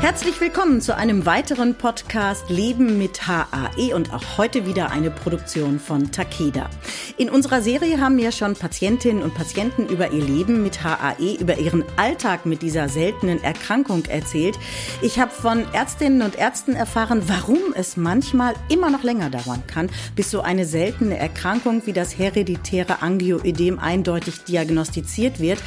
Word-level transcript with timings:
Herzlich 0.00 0.40
willkommen 0.40 0.80
zu 0.80 0.96
einem 0.96 1.26
weiteren 1.26 1.74
Podcast 1.74 2.48
Leben 2.48 2.96
mit 2.96 3.28
HAE 3.28 3.94
und 3.94 4.14
auch 4.14 4.38
heute 4.38 4.64
wieder 4.64 4.90
eine 4.90 5.10
Produktion 5.10 5.78
von 5.78 6.10
Takeda. 6.10 6.70
In 7.18 7.28
unserer 7.28 7.60
Serie 7.60 8.00
haben 8.00 8.18
ja 8.18 8.32
schon 8.32 8.54
Patientinnen 8.54 9.22
und 9.22 9.34
Patienten 9.34 9.88
über 9.88 10.10
ihr 10.10 10.24
Leben 10.24 10.62
mit 10.62 10.82
HAE, 10.82 11.36
über 11.38 11.58
ihren 11.58 11.84
Alltag 11.98 12.46
mit 12.46 12.62
dieser 12.62 12.88
seltenen 12.88 13.44
Erkrankung 13.44 14.06
erzählt. 14.06 14.58
Ich 15.02 15.18
habe 15.18 15.32
von 15.32 15.70
Ärztinnen 15.74 16.22
und 16.22 16.34
Ärzten 16.34 16.74
erfahren, 16.74 17.24
warum 17.26 17.58
es 17.74 17.98
manchmal 17.98 18.54
immer 18.70 18.88
noch 18.88 19.02
länger 19.02 19.28
dauern 19.28 19.62
kann, 19.66 19.90
bis 20.16 20.30
so 20.30 20.40
eine 20.40 20.64
seltene 20.64 21.18
Erkrankung 21.18 21.82
wie 21.84 21.92
das 21.92 22.16
hereditäre 22.16 23.02
Angioödem 23.02 23.78
eindeutig 23.78 24.44
diagnostiziert 24.44 25.40
wird, 25.40 25.58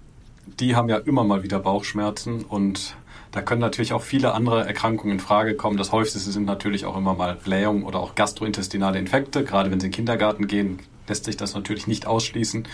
die 0.59 0.75
haben 0.75 0.89
ja 0.89 0.97
immer 0.97 1.23
mal 1.23 1.45
wieder 1.45 1.61
Bauchschmerzen 1.61 2.45
und 2.45 2.97
da 3.31 3.41
können 3.43 3.61
natürlich 3.61 3.93
auch 3.93 4.03
viele 4.03 4.33
andere 4.35 4.67
Erkrankungen 4.67 5.15
in 5.15 5.21
Frage 5.21 5.55
kommen. 5.55 5.77
Das 5.77 5.93
häufigste 5.93 6.19
sind 6.19 6.45
natürlich 6.45 6.85
auch 6.85 6.97
immer 6.97 7.15
mal 7.15 7.37
Blähungen 7.37 7.85
oder 7.85 8.01
auch 8.01 8.17
gastrointestinale 8.17 8.99
Infekte. 8.99 9.45
Gerade 9.45 9.71
wenn 9.71 9.79
sie 9.79 9.87
in 9.87 9.93
den 9.93 9.97
Kindergarten 9.97 10.49
gehen, 10.49 10.81
lässt 11.11 11.25
sich 11.25 11.37
das 11.37 11.55
natürlich 11.55 11.87
nicht 11.87 12.07
ausschließen. 12.07 12.67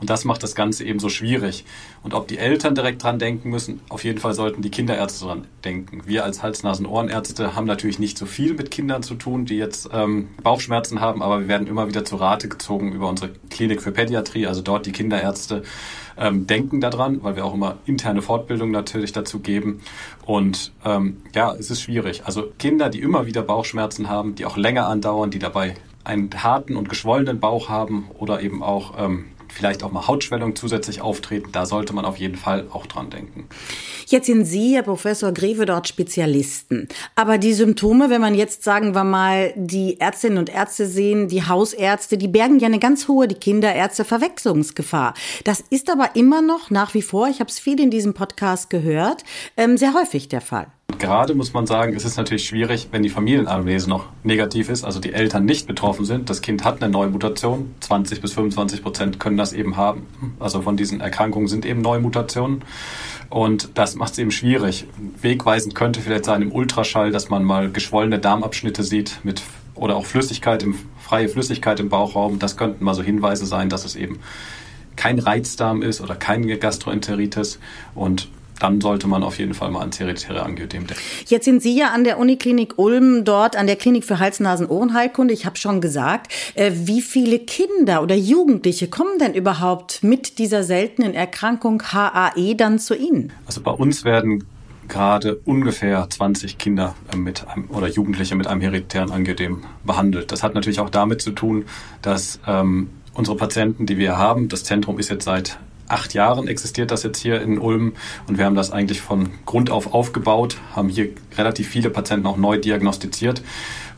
Und 0.00 0.10
das 0.10 0.24
macht 0.24 0.42
das 0.42 0.54
Ganze 0.54 0.84
eben 0.84 1.00
so 1.00 1.08
schwierig. 1.08 1.64
Und 2.02 2.14
ob 2.14 2.28
die 2.28 2.38
Eltern 2.38 2.74
direkt 2.74 3.02
dran 3.02 3.18
denken 3.18 3.50
müssen, 3.50 3.80
auf 3.90 4.04
jeden 4.04 4.18
Fall 4.18 4.32
sollten 4.32 4.62
die 4.62 4.70
Kinderärzte 4.70 5.26
dran 5.26 5.46
denken. 5.64 6.02
Wir 6.06 6.24
als 6.24 6.42
Hals-Nasen-Ohrenärzte 6.42 7.54
haben 7.54 7.66
natürlich 7.66 7.98
nicht 7.98 8.16
so 8.16 8.26
viel 8.26 8.54
mit 8.54 8.70
Kindern 8.70 9.02
zu 9.02 9.16
tun, 9.16 9.44
die 9.44 9.56
jetzt 9.56 9.90
ähm, 9.92 10.28
Bauchschmerzen 10.42 11.00
haben, 11.00 11.20
aber 11.20 11.40
wir 11.40 11.48
werden 11.48 11.66
immer 11.66 11.88
wieder 11.88 12.04
zu 12.04 12.16
Rate 12.16 12.48
gezogen 12.48 12.92
über 12.92 13.08
unsere 13.08 13.32
Klinik 13.50 13.82
für 13.82 13.92
Pädiatrie, 13.92 14.46
also 14.46 14.62
dort 14.62 14.86
die 14.86 14.92
Kinderärzte 14.92 15.62
ähm, 16.16 16.46
denken 16.46 16.80
daran, 16.80 17.22
weil 17.22 17.34
wir 17.34 17.44
auch 17.44 17.54
immer 17.54 17.78
interne 17.86 18.22
Fortbildung 18.22 18.70
natürlich 18.70 19.12
dazu 19.12 19.40
geben. 19.40 19.80
Und 20.24 20.72
ähm, 20.84 21.22
ja, 21.34 21.52
es 21.54 21.70
ist 21.70 21.82
schwierig. 21.82 22.22
Also 22.24 22.52
Kinder, 22.58 22.88
die 22.88 23.00
immer 23.00 23.26
wieder 23.26 23.42
Bauchschmerzen 23.42 24.08
haben, 24.08 24.36
die 24.36 24.44
auch 24.44 24.56
länger 24.56 24.86
andauern, 24.86 25.30
die 25.30 25.38
dabei 25.40 25.74
einen 26.04 26.30
harten 26.42 26.76
und 26.76 26.88
geschwollenen 26.88 27.40
Bauch 27.40 27.68
haben 27.68 28.08
oder 28.18 28.40
eben 28.40 28.62
auch 28.62 28.94
ähm, 28.98 29.26
vielleicht 29.52 29.82
auch 29.82 29.92
mal 29.92 30.06
Hautschwellung 30.06 30.56
zusätzlich 30.56 31.00
auftreten, 31.00 31.50
da 31.52 31.66
sollte 31.66 31.92
man 31.92 32.04
auf 32.04 32.16
jeden 32.16 32.36
Fall 32.36 32.68
auch 32.72 32.86
dran 32.86 33.10
denken. 33.10 33.48
Jetzt 34.06 34.26
sind 34.26 34.44
Sie, 34.44 34.74
Herr 34.74 34.82
Professor 34.82 35.32
Greve, 35.32 35.66
dort 35.66 35.88
Spezialisten. 35.88 36.88
Aber 37.14 37.38
die 37.38 37.52
Symptome, 37.52 38.10
wenn 38.10 38.20
man 38.20 38.34
jetzt, 38.34 38.64
sagen 38.64 38.94
wir 38.94 39.04
mal, 39.04 39.52
die 39.56 40.00
Ärztinnen 40.00 40.38
und 40.38 40.48
Ärzte 40.48 40.86
sehen, 40.86 41.28
die 41.28 41.46
Hausärzte, 41.46 42.18
die 42.18 42.28
bergen 42.28 42.58
ja 42.58 42.66
eine 42.66 42.78
ganz 42.78 43.08
hohe, 43.08 43.28
die 43.28 43.34
Kinderärzte, 43.34 44.04
Verwechslungsgefahr. 44.04 45.14
Das 45.44 45.62
ist 45.70 45.90
aber 45.90 46.16
immer 46.16 46.42
noch 46.42 46.70
nach 46.70 46.94
wie 46.94 47.02
vor, 47.02 47.28
ich 47.28 47.40
habe 47.40 47.50
es 47.50 47.58
viel 47.58 47.80
in 47.80 47.90
diesem 47.90 48.14
Podcast 48.14 48.70
gehört, 48.70 49.24
ähm, 49.56 49.76
sehr 49.76 49.94
häufig 49.94 50.28
der 50.28 50.40
Fall. 50.40 50.66
Gerade 50.98 51.34
muss 51.34 51.52
man 51.52 51.66
sagen, 51.66 51.94
es 51.94 52.04
ist 52.04 52.16
natürlich 52.16 52.46
schwierig, 52.46 52.88
wenn 52.90 53.02
die 53.02 53.08
Familienanamnese 53.08 53.88
noch 53.88 54.06
negativ 54.22 54.68
ist, 54.68 54.84
also 54.84 55.00
die 55.00 55.12
Eltern 55.12 55.44
nicht 55.44 55.66
betroffen 55.66 56.04
sind. 56.04 56.30
Das 56.30 56.42
Kind 56.42 56.64
hat 56.64 56.82
eine 56.82 56.90
Neumutation. 56.90 57.74
20 57.80 58.20
bis 58.20 58.32
25 58.32 58.82
Prozent 58.82 59.20
können 59.20 59.36
das 59.36 59.52
eben 59.52 59.76
haben. 59.76 60.06
Also 60.38 60.62
von 60.62 60.76
diesen 60.76 61.00
Erkrankungen 61.00 61.48
sind 61.48 61.66
eben 61.66 61.80
Neumutationen. 61.80 62.62
Und 63.28 63.70
das 63.78 63.94
macht 63.94 64.12
es 64.12 64.18
eben 64.18 64.30
schwierig. 64.30 64.86
Wegweisend 65.20 65.74
könnte 65.74 66.00
vielleicht 66.00 66.24
sein 66.24 66.42
im 66.42 66.52
Ultraschall, 66.52 67.10
dass 67.10 67.30
man 67.30 67.44
mal 67.44 67.70
geschwollene 67.70 68.18
Darmabschnitte 68.18 68.82
sieht 68.82 69.20
mit 69.22 69.42
oder 69.74 69.96
auch 69.96 70.04
Flüssigkeit 70.04 70.62
im, 70.62 70.74
freie 70.98 71.28
Flüssigkeit 71.28 71.80
im 71.80 71.88
Bauchraum. 71.88 72.38
Das 72.38 72.56
könnten 72.56 72.84
mal 72.84 72.94
so 72.94 73.02
Hinweise 73.02 73.46
sein, 73.46 73.68
dass 73.68 73.84
es 73.84 73.96
eben 73.96 74.18
kein 74.96 75.18
Reizdarm 75.18 75.82
ist 75.82 76.00
oder 76.00 76.14
keine 76.14 76.58
Gastroenteritis. 76.58 77.58
Und 77.94 78.28
dann 78.60 78.80
sollte 78.80 79.08
man 79.08 79.22
auf 79.22 79.38
jeden 79.38 79.54
Fall 79.54 79.70
mal 79.70 79.80
an 79.80 79.90
hereditäre 79.90 80.42
Angioödem 80.42 80.86
denken. 80.86 81.02
Jetzt 81.26 81.44
sind 81.44 81.62
Sie 81.62 81.76
ja 81.76 81.88
an 81.88 82.04
der 82.04 82.18
Uniklinik 82.18 82.78
Ulm, 82.78 83.24
dort 83.24 83.56
an 83.56 83.66
der 83.66 83.76
Klinik 83.76 84.04
für 84.04 84.18
Hals-Nasen-Ohrenheilkunde. 84.18 85.34
Ich 85.34 85.46
habe 85.46 85.56
schon 85.56 85.80
gesagt, 85.80 86.32
äh, 86.54 86.70
wie 86.74 87.02
viele 87.02 87.40
Kinder 87.40 88.02
oder 88.02 88.14
Jugendliche 88.14 88.88
kommen 88.88 89.18
denn 89.18 89.34
überhaupt 89.34 90.04
mit 90.04 90.38
dieser 90.38 90.62
seltenen 90.62 91.14
Erkrankung 91.14 91.82
HAE 91.82 92.54
dann 92.54 92.78
zu 92.78 92.94
Ihnen? 92.94 93.32
Also 93.46 93.60
bei 93.62 93.72
uns 93.72 94.04
werden 94.04 94.44
gerade 94.88 95.36
ungefähr 95.44 96.06
20 96.08 96.58
Kinder 96.58 96.94
äh, 97.12 97.16
mit 97.16 97.48
einem, 97.48 97.70
oder 97.70 97.88
Jugendliche 97.88 98.34
mit 98.34 98.46
einem 98.46 98.60
hereditären 98.60 99.10
Angioödem 99.10 99.62
behandelt. 99.84 100.32
Das 100.32 100.42
hat 100.42 100.54
natürlich 100.54 100.80
auch 100.80 100.90
damit 100.90 101.22
zu 101.22 101.30
tun, 101.30 101.64
dass 102.02 102.40
ähm, 102.46 102.90
unsere 103.14 103.36
Patienten, 103.36 103.86
die 103.86 103.96
wir 103.96 104.18
haben, 104.18 104.48
das 104.48 104.64
Zentrum 104.64 104.98
ist 104.98 105.08
jetzt 105.08 105.24
seit 105.24 105.58
acht 105.90 106.14
Jahren 106.14 106.48
existiert 106.48 106.90
das 106.90 107.02
jetzt 107.02 107.18
hier 107.18 107.40
in 107.40 107.58
Ulm 107.58 107.94
und 108.26 108.38
wir 108.38 108.44
haben 108.44 108.54
das 108.54 108.70
eigentlich 108.70 109.00
von 109.00 109.30
Grund 109.46 109.70
auf 109.70 109.92
aufgebaut, 109.92 110.56
haben 110.74 110.88
hier 110.88 111.08
relativ 111.36 111.68
viele 111.68 111.90
Patienten 111.90 112.26
auch 112.26 112.36
neu 112.36 112.58
diagnostiziert 112.58 113.42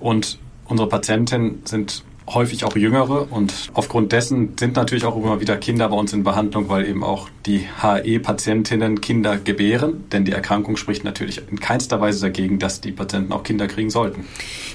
und 0.01 0.39
unsere 0.67 0.89
Patienten 0.89 1.63
sind 1.65 2.05
häufig 2.29 2.65
auch 2.65 2.77
jüngere 2.77 3.31
und 3.33 3.71
aufgrund 3.75 4.13
dessen 4.13 4.57
sind 4.59 4.77
natürlich 4.77 5.05
auch 5.05 5.17
immer 5.17 5.41
wieder 5.41 5.57
Kinder 5.57 5.89
bei 5.89 5.97
uns 5.97 6.13
in 6.13 6.23
Behandlung, 6.23 6.69
weil 6.69 6.89
eben 6.89 7.03
auch 7.03 7.29
die 7.47 7.67
HE-Patientinnen 7.83 9.01
Kinder 9.01 9.37
gebären, 9.37 10.05
denn 10.11 10.25
die 10.25 10.33
Erkrankung 10.33 10.77
spricht 10.77 11.05
natürlich 11.05 11.43
in 11.51 11.59
keinster 11.61 12.01
Weise 12.01 12.21
dagegen, 12.21 12.59
dass 12.59 12.81
die 12.81 12.93
Patienten 12.93 13.33
auch 13.33 13.43
Kinder 13.43 13.67
kriegen 13.67 13.91
sollten. 13.91 14.25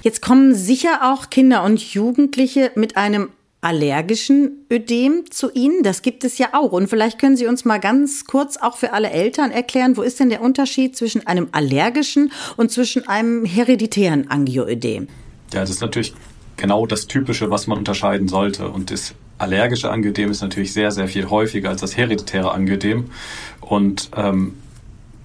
Jetzt 0.02 0.22
kommen 0.22 0.54
sicher 0.56 1.00
auch 1.04 1.30
Kinder 1.30 1.64
und 1.64 1.80
Jugendliche 1.94 2.72
mit 2.76 2.98
einem 2.98 3.30
allergischen 3.62 4.66
Ödem 4.72 5.30
zu 5.30 5.52
Ihnen? 5.52 5.84
Das 5.84 6.02
gibt 6.02 6.24
es 6.24 6.38
ja 6.38 6.50
auch. 6.54 6.72
Und 6.72 6.88
vielleicht 6.88 7.20
können 7.20 7.36
Sie 7.36 7.48
uns 7.48 7.66
mal 7.66 7.80
ganz 7.80 8.26
kurz 8.26 8.58
auch 8.58 8.78
für 8.78 8.94
alle 8.94 9.10
Eltern 9.10 9.52
erklären, 9.52 9.98
wo 9.98 10.02
ist 10.02 10.20
denn 10.20 10.30
der 10.30 10.42
Unterschied 10.42 10.96
zwischen 10.96 11.26
einem 11.28 11.50
allergischen 11.52 12.32
und 12.56 12.72
zwischen 12.72 13.08
einem 13.08 13.46
hereditären 13.46 14.30
Angioödem? 14.30 15.08
Ja, 15.54 15.62
das 15.62 15.70
ist 15.70 15.82
natürlich 15.82 16.14
genau 16.56 16.86
das 16.86 17.08
Typische, 17.08 17.50
was 17.50 17.68
man 17.68 17.78
unterscheiden 17.78 18.28
sollte. 18.28 18.70
Und 18.70 18.92
das 18.92 19.14
allergische 19.38 19.90
Angioödem 19.90 20.32
ist 20.32 20.42
natürlich 20.42 20.74
sehr, 20.74 20.92
sehr 20.92 21.08
viel 21.08 21.30
häufiger 21.30 21.70
als 21.70 21.82
das 21.82 21.96
hereditäre 21.98 22.52
Angioödem. 22.52 23.12
Und 23.62 24.10
ähm, 24.16 24.56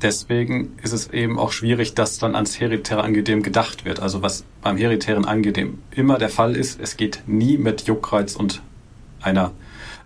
deswegen 0.03 0.77
ist 0.83 0.93
es 0.93 1.11
eben 1.11 1.39
auch 1.39 1.53
schwierig, 1.53 1.95
dass 1.95 2.19
dann 2.19 2.35
ans 2.35 2.59
hereditäre 2.61 3.03
Angedem 3.03 3.43
gedacht 3.43 3.85
wird. 3.85 4.01
Also 4.01 4.23
was 4.23 4.45
beim 4.61 4.77
hereditären 4.77 5.25
Angedem 5.25 5.79
immer 5.91 6.19
der 6.19 6.29
Fall 6.29 6.57
ist, 6.57 6.81
es 6.81 6.97
geht 6.97 7.23
nie 7.27 7.59
mit 7.59 7.83
Juckreiz 7.83 8.37
und 8.37 8.63
einer 9.21 9.53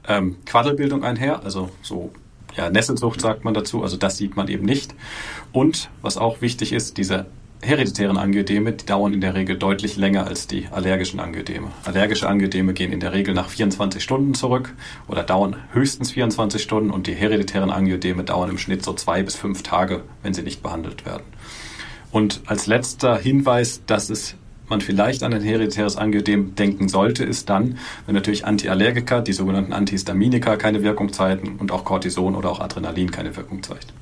ähm, 0.06 0.37
Quaddelbildung 0.44 1.04
einher, 1.04 1.43
also 1.43 1.70
so 1.82 2.12
ja, 2.56 2.70
Nesselsucht 2.70 3.20
sagt 3.20 3.44
man 3.44 3.54
dazu, 3.54 3.82
also 3.82 3.96
das 3.96 4.16
sieht 4.16 4.37
man 4.37 4.48
eben 4.48 4.64
nicht. 4.64 4.94
Und 5.52 5.90
was 6.00 6.16
auch 6.16 6.40
wichtig 6.40 6.72
ist, 6.72 6.96
diese 6.96 7.26
hereditären 7.62 8.17
Angioedeme, 8.17 8.73
die 8.73 8.87
dauern 8.87 9.14
in 9.14 9.20
der 9.20 9.35
Regel 9.35 9.56
deutlich 9.56 9.97
länger 9.97 10.26
als 10.26 10.47
die 10.47 10.69
allergischen 10.70 11.20
Angioedeme. 11.20 11.69
Allergische 11.85 12.29
Angioedeme 12.29 12.75
gehen 12.75 12.93
in 12.93 13.00
der 13.00 13.12
Regel 13.12 13.35
nach 13.35 13.49
24 13.49 14.03
Stunden 14.03 14.35
zurück 14.35 14.75
oder 15.08 15.23
dauern 15.23 15.56
höchstens 15.73 16.12
24 16.12 16.62
Stunden 16.62 16.91
und 16.91 17.06
die 17.06 17.14
hereditären 17.14 17.70
Angioedeme 17.70 18.25
dauern 18.25 18.50
im 18.50 18.58
Schnitt 18.58 18.85
so 18.85 18.93
zwei 18.93 19.23
bis 19.23 19.35
fünf 19.35 19.62
Tage, 19.62 20.03
wenn 20.23 20.35
sie 20.35 20.43
nicht 20.43 20.62
behandelt 20.62 21.06
werden. 21.06 21.25
Und 22.12 22.43
als 22.47 22.67
letzter 22.67 23.19
Hinweis, 23.19 23.82
dass 23.87 24.11
es 24.11 24.37
man 24.69 24.81
vielleicht 24.81 25.23
an 25.23 25.32
ein 25.32 25.43
hereditäres 25.43 25.97
Angioedem 25.97 26.55
denken 26.55 26.88
sollte, 26.88 27.25
ist 27.25 27.49
dann, 27.49 27.79
wenn 28.06 28.14
natürlich 28.14 28.44
Antiallergika, 28.44 29.20
die 29.20 29.32
sogenannten 29.32 29.73
Antihistaminika, 29.73 30.56
keine 30.56 30.82
Wirkung 30.82 31.12
zeigen 31.12 31.56
und 31.59 31.70
auch 31.70 31.85
Cortison 31.85 32.35
oder 32.35 32.50
auch 32.50 32.61
Adrenalin 32.61 33.11
keine 33.11 33.37
Wirkung 33.37 33.62
zeigt. 33.62 33.93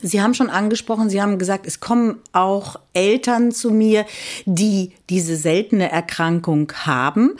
Sie 0.00 0.22
haben 0.22 0.34
schon 0.34 0.50
angesprochen, 0.50 1.10
Sie 1.10 1.20
haben 1.20 1.38
gesagt, 1.38 1.66
es 1.66 1.80
kommen 1.80 2.18
auch 2.32 2.76
Eltern 2.92 3.50
zu 3.50 3.70
mir, 3.70 4.06
die 4.46 4.92
diese 5.10 5.36
seltene 5.36 5.90
Erkrankung 5.90 6.72
haben. 6.72 7.36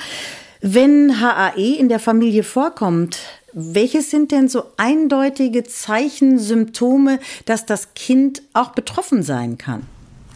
Wenn 0.60 1.20
HAE 1.20 1.76
in 1.78 1.88
der 1.88 2.00
Familie 2.00 2.42
vorkommt, 2.42 3.20
welches 3.52 4.10
sind 4.10 4.32
denn 4.32 4.48
so 4.48 4.64
eindeutige 4.76 5.64
Zeichen, 5.64 6.38
Symptome, 6.38 7.20
dass 7.44 7.64
das 7.64 7.94
Kind 7.94 8.42
auch 8.54 8.70
betroffen 8.70 9.22
sein 9.22 9.56
kann? 9.56 9.86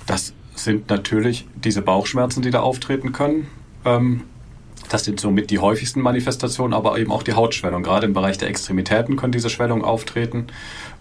Das 0.07 0.33
sind 0.55 0.91
natürlich 0.91 1.47
diese 1.55 1.83
Bauchschmerzen, 1.83 2.43
die 2.43 2.51
da 2.51 2.61
auftreten 2.61 3.13
können. 3.13 3.49
Ähm, 3.85 4.23
das 4.93 5.05
sind 5.05 5.19
somit 5.21 5.51
die 5.51 5.59
häufigsten 5.59 6.03
Manifestationen, 6.03 6.75
aber 6.75 6.99
eben 6.99 7.11
auch 7.11 7.23
die 7.23 7.33
Hautschwellung. 7.33 7.83
Gerade 7.83 8.07
im 8.07 8.13
Bereich 8.13 8.37
der 8.37 8.49
Extremitäten 8.49 9.17
können 9.17 9.33
diese 9.33 9.49
Schwellungen 9.49 9.85
auftreten. 9.85 10.49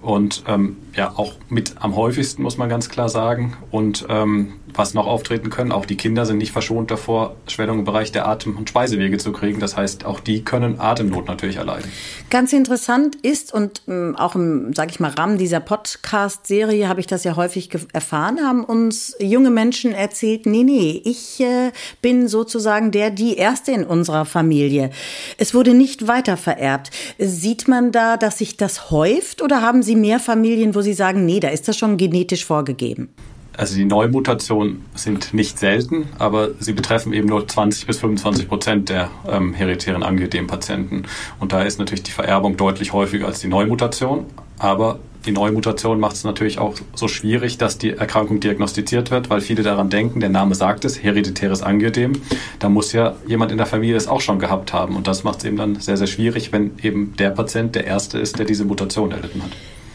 Und 0.01 0.43
ähm, 0.47 0.77
ja, 0.95 1.11
auch 1.17 1.33
mit 1.49 1.75
am 1.79 1.97
häufigsten, 1.97 2.41
muss 2.41 2.57
man 2.57 2.69
ganz 2.69 2.87
klar 2.87 3.09
sagen. 3.09 3.57
Und 3.69 4.05
ähm, 4.07 4.53
was 4.73 4.95
noch 4.95 5.05
auftreten 5.05 5.51
können, 5.51 5.71
auch 5.71 5.85
die 5.85 5.95
Kinder 5.95 6.25
sind 6.25 6.39
nicht 6.39 6.51
verschont 6.51 6.89
davor, 6.89 7.35
Schwellungen 7.47 7.79
im 7.79 7.85
Bereich 7.85 8.11
der 8.11 8.27
Atem- 8.27 8.57
und 8.57 8.67
Speisewege 8.67 9.17
zu 9.19 9.31
kriegen. 9.31 9.59
Das 9.59 9.77
heißt, 9.77 10.05
auch 10.05 10.19
die 10.19 10.43
können 10.43 10.79
Atemnot 10.79 11.27
natürlich 11.27 11.57
erleiden. 11.57 11.91
Ganz 12.31 12.51
interessant 12.53 13.15
ist, 13.17 13.53
und 13.53 13.83
ähm, 13.87 14.15
auch 14.17 14.33
im, 14.33 14.73
sage 14.73 14.91
ich 14.91 14.99
mal, 14.99 15.11
Rahmen 15.11 15.37
dieser 15.37 15.59
Podcast-Serie 15.59 16.87
habe 16.87 16.99
ich 16.99 17.07
das 17.07 17.23
ja 17.23 17.35
häufig 17.35 17.69
erfahren, 17.93 18.39
haben 18.41 18.63
uns 18.63 19.15
junge 19.19 19.51
Menschen 19.51 19.91
erzählt, 19.91 20.47
nee, 20.47 20.63
nee, 20.63 21.01
ich 21.05 21.39
äh, 21.41 21.71
bin 22.01 22.27
sozusagen 22.27 22.91
der, 22.91 23.11
die 23.11 23.35
Erste 23.35 23.71
in 23.71 23.83
unserer 23.83 24.25
Familie. 24.25 24.89
Es 25.37 25.53
wurde 25.53 25.75
nicht 25.75 26.07
weiter 26.07 26.37
vererbt. 26.37 26.89
Sieht 27.19 27.67
man 27.67 27.91
da, 27.91 28.17
dass 28.17 28.39
sich 28.39 28.57
das 28.57 28.89
häuft 28.89 29.43
oder 29.43 29.61
haben 29.61 29.83
Sie 29.83 29.91
Sie 29.91 29.97
mehr 29.97 30.21
Familien, 30.21 30.73
wo 30.73 30.79
Sie 30.79 30.93
sagen, 30.93 31.25
nee, 31.25 31.41
da 31.41 31.49
ist 31.49 31.67
das 31.67 31.77
schon 31.77 31.97
genetisch 31.97 32.45
vorgegeben? 32.45 33.09
Also 33.57 33.75
die 33.75 33.85
Neumutationen 33.85 34.85
sind 34.95 35.33
nicht 35.33 35.59
selten, 35.59 36.07
aber 36.19 36.49
sie 36.59 36.73
betreffen 36.73 37.13
eben 37.13 37.27
nur 37.27 37.47
20 37.47 37.85
bis 37.85 37.99
25 37.99 38.47
Prozent 38.47 38.89
der 38.89 39.09
ähm, 39.27 39.53
hereditären 39.53 40.03
Angioedem-Patienten. 40.03 41.03
Und 41.39 41.51
da 41.51 41.63
ist 41.63 41.77
natürlich 41.77 42.03
die 42.03 42.11
Vererbung 42.11 42.55
deutlich 42.55 42.93
häufiger 42.93 43.27
als 43.27 43.39
die 43.39 43.47
Neumutation. 43.47 44.25
Aber 44.57 44.99
die 45.25 45.31
Neumutation 45.31 45.99
macht 45.99 46.15
es 46.15 46.23
natürlich 46.23 46.59
auch 46.59 46.75
so 46.95 47.07
schwierig, 47.07 47.57
dass 47.57 47.77
die 47.77 47.91
Erkrankung 47.91 48.39
diagnostiziert 48.39 49.11
wird, 49.11 49.29
weil 49.29 49.41
viele 49.41 49.63
daran 49.63 49.89
denken, 49.89 50.19
der 50.19 50.29
Name 50.29 50.55
sagt 50.55 50.85
es, 50.85 51.03
hereditäres 51.03 51.61
Angioedem. 51.61 52.13
Da 52.59 52.69
muss 52.69 52.93
ja 52.93 53.15
jemand 53.27 53.51
in 53.51 53.57
der 53.57 53.67
Familie 53.67 53.95
es 53.97 54.07
auch 54.07 54.21
schon 54.21 54.39
gehabt 54.39 54.73
haben. 54.73 54.95
Und 54.95 55.07
das 55.07 55.23
macht 55.23 55.39
es 55.39 55.45
eben 55.45 55.57
dann 55.57 55.75
sehr, 55.75 55.97
sehr 55.97 56.07
schwierig, 56.07 56.51
wenn 56.51 56.71
eben 56.81 57.13
der 57.17 57.29
Patient 57.31 57.75
der 57.75 57.85
Erste 57.85 58.17
ist, 58.17 58.39
der 58.39 58.45
diese 58.45 58.65
Mutation 58.65 59.11
erlitten 59.11 59.43
hat. 59.43 59.51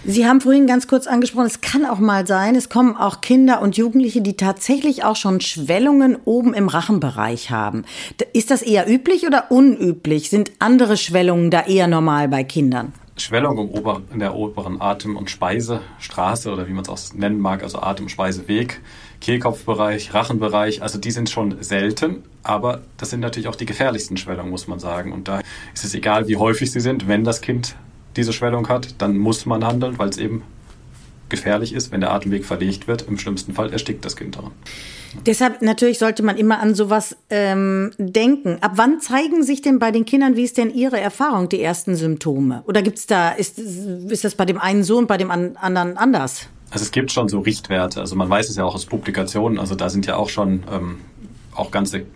Sie 0.08 0.24
haben 0.24 0.40
vorhin 0.40 0.68
ganz 0.68 0.86
kurz 0.86 1.08
angesprochen, 1.08 1.46
es 1.46 1.60
kann 1.60 1.84
auch 1.84 1.98
mal 1.98 2.28
sein, 2.28 2.54
es 2.54 2.68
kommen 2.68 2.96
auch 2.96 3.20
Kinder 3.20 3.60
und 3.60 3.76
Jugendliche, 3.76 4.20
die 4.20 4.36
tatsächlich 4.36 5.02
auch 5.02 5.16
schon 5.16 5.40
Schwellungen 5.40 6.16
oben 6.24 6.54
im 6.54 6.68
Rachenbereich 6.68 7.50
haben. 7.50 7.84
Ist 8.32 8.52
das 8.52 8.62
eher 8.62 8.88
üblich 8.88 9.26
oder 9.26 9.50
unüblich? 9.50 10.30
Sind 10.30 10.52
andere 10.60 10.96
Schwellungen 10.96 11.50
da 11.50 11.62
eher 11.62 11.88
normal 11.88 12.28
bei 12.28 12.44
Kindern? 12.44 12.92
Schwellung 13.16 13.58
im 13.58 13.70
Ober, 13.70 14.02
in 14.12 14.20
der 14.20 14.36
oberen 14.36 14.80
Atem- 14.80 15.16
und 15.16 15.28
Speisestraße 15.28 16.52
oder 16.52 16.68
wie 16.68 16.72
man 16.72 16.84
es 16.84 16.88
auch 16.88 16.98
nennen 17.14 17.40
mag, 17.40 17.64
also 17.64 17.80
Atem- 17.80 18.04
und 18.04 18.10
Speiseweg, 18.10 18.80
Kehlkopfbereich, 19.20 20.14
Rachenbereich, 20.14 20.82
also 20.82 20.98
die 20.98 21.10
sind 21.10 21.30
schon 21.30 21.60
selten, 21.64 22.22
aber 22.44 22.82
das 22.96 23.10
sind 23.10 23.20
natürlich 23.20 23.48
auch 23.48 23.56
die 23.56 23.66
gefährlichsten 23.66 24.16
Schwellungen, 24.16 24.50
muss 24.50 24.68
man 24.68 24.78
sagen. 24.78 25.12
Und 25.12 25.26
da 25.26 25.40
ist 25.74 25.84
es 25.84 25.94
egal, 25.94 26.28
wie 26.28 26.36
häufig 26.36 26.70
sie 26.70 26.80
sind, 26.80 27.08
wenn 27.08 27.24
das 27.24 27.40
Kind 27.40 27.74
diese 28.16 28.32
Schwellung 28.32 28.68
hat, 28.68 28.94
dann 28.98 29.16
muss 29.16 29.46
man 29.46 29.64
handeln, 29.64 29.98
weil 29.98 30.08
es 30.08 30.18
eben 30.18 30.42
gefährlich 31.28 31.72
ist, 31.72 31.92
wenn 31.92 32.00
der 32.00 32.12
Atemweg 32.12 32.44
verlegt 32.44 32.86
wird. 32.86 33.02
Im 33.08 33.18
schlimmsten 33.18 33.52
Fall 33.52 33.72
erstickt 33.72 34.04
das 34.04 34.16
Kind 34.16 34.36
daran. 34.36 34.52
Deshalb 35.24 35.62
natürlich 35.62 35.98
sollte 35.98 36.22
man 36.22 36.36
immer 36.36 36.60
an 36.60 36.74
sowas 36.74 37.16
ähm, 37.30 37.92
denken. 37.98 38.58
Ab 38.60 38.72
wann 38.76 39.00
zeigen 39.00 39.42
sich 39.42 39.62
denn 39.62 39.78
bei 39.78 39.90
den 39.90 40.04
Kindern, 40.04 40.36
wie 40.36 40.44
ist 40.44 40.58
denn 40.58 40.72
Ihre 40.72 41.00
Erfahrung, 41.00 41.48
die 41.48 41.62
ersten 41.62 41.96
Symptome? 41.96 42.62
Oder 42.66 42.82
gibt's 42.82 43.06
da, 43.06 43.30
ist, 43.30 43.58
ist 43.58 44.24
das 44.24 44.34
bei 44.34 44.44
dem 44.44 44.58
einen 44.58 44.84
so 44.84 44.98
und 44.98 45.06
bei 45.06 45.16
dem 45.16 45.30
anderen 45.30 45.96
anders? 45.96 46.48
Also 46.70 46.84
es 46.84 46.90
gibt 46.90 47.12
schon 47.12 47.28
so 47.28 47.40
Richtwerte. 47.40 48.00
Also 48.00 48.16
man 48.16 48.28
weiß 48.28 48.50
es 48.50 48.56
ja 48.56 48.64
auch 48.64 48.74
aus 48.74 48.86
Publikationen. 48.86 49.58
Also 49.58 49.74
da 49.74 49.88
sind 49.88 50.06
ja 50.06 50.16
auch 50.16 50.28
schon 50.28 50.64
ähm, 50.70 50.98
auch 51.56 51.70
ganze 51.70 52.06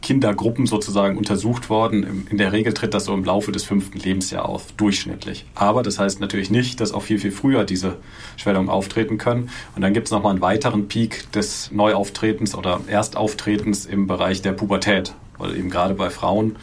Kindergruppen 0.00 0.66
sozusagen 0.66 1.18
untersucht 1.18 1.70
worden. 1.70 2.26
In 2.30 2.38
der 2.38 2.52
Regel 2.52 2.72
tritt 2.72 2.94
das 2.94 3.06
so 3.06 3.14
im 3.14 3.24
Laufe 3.24 3.52
des 3.52 3.64
fünften 3.64 3.98
Lebensjahres 3.98 4.48
auf, 4.48 4.72
durchschnittlich. 4.72 5.44
Aber 5.54 5.82
das 5.82 5.98
heißt 5.98 6.20
natürlich 6.20 6.50
nicht, 6.50 6.80
dass 6.80 6.92
auch 6.92 7.02
viel, 7.02 7.18
viel 7.18 7.32
früher 7.32 7.64
diese 7.64 7.96
Schwellungen 8.36 8.68
auftreten 8.68 9.18
können. 9.18 9.50
Und 9.74 9.82
dann 9.82 9.92
gibt 9.92 10.06
es 10.06 10.12
nochmal 10.12 10.32
einen 10.32 10.40
weiteren 10.40 10.88
Peak 10.88 11.30
des 11.32 11.70
Neuauftretens 11.72 12.54
oder 12.54 12.80
Erstauftretens 12.86 13.86
im 13.86 14.06
Bereich 14.06 14.42
der 14.42 14.52
Pubertät. 14.52 15.14
Weil 15.36 15.56
eben 15.56 15.70
gerade 15.70 15.94
bei 15.94 16.10
Frauen 16.10 16.56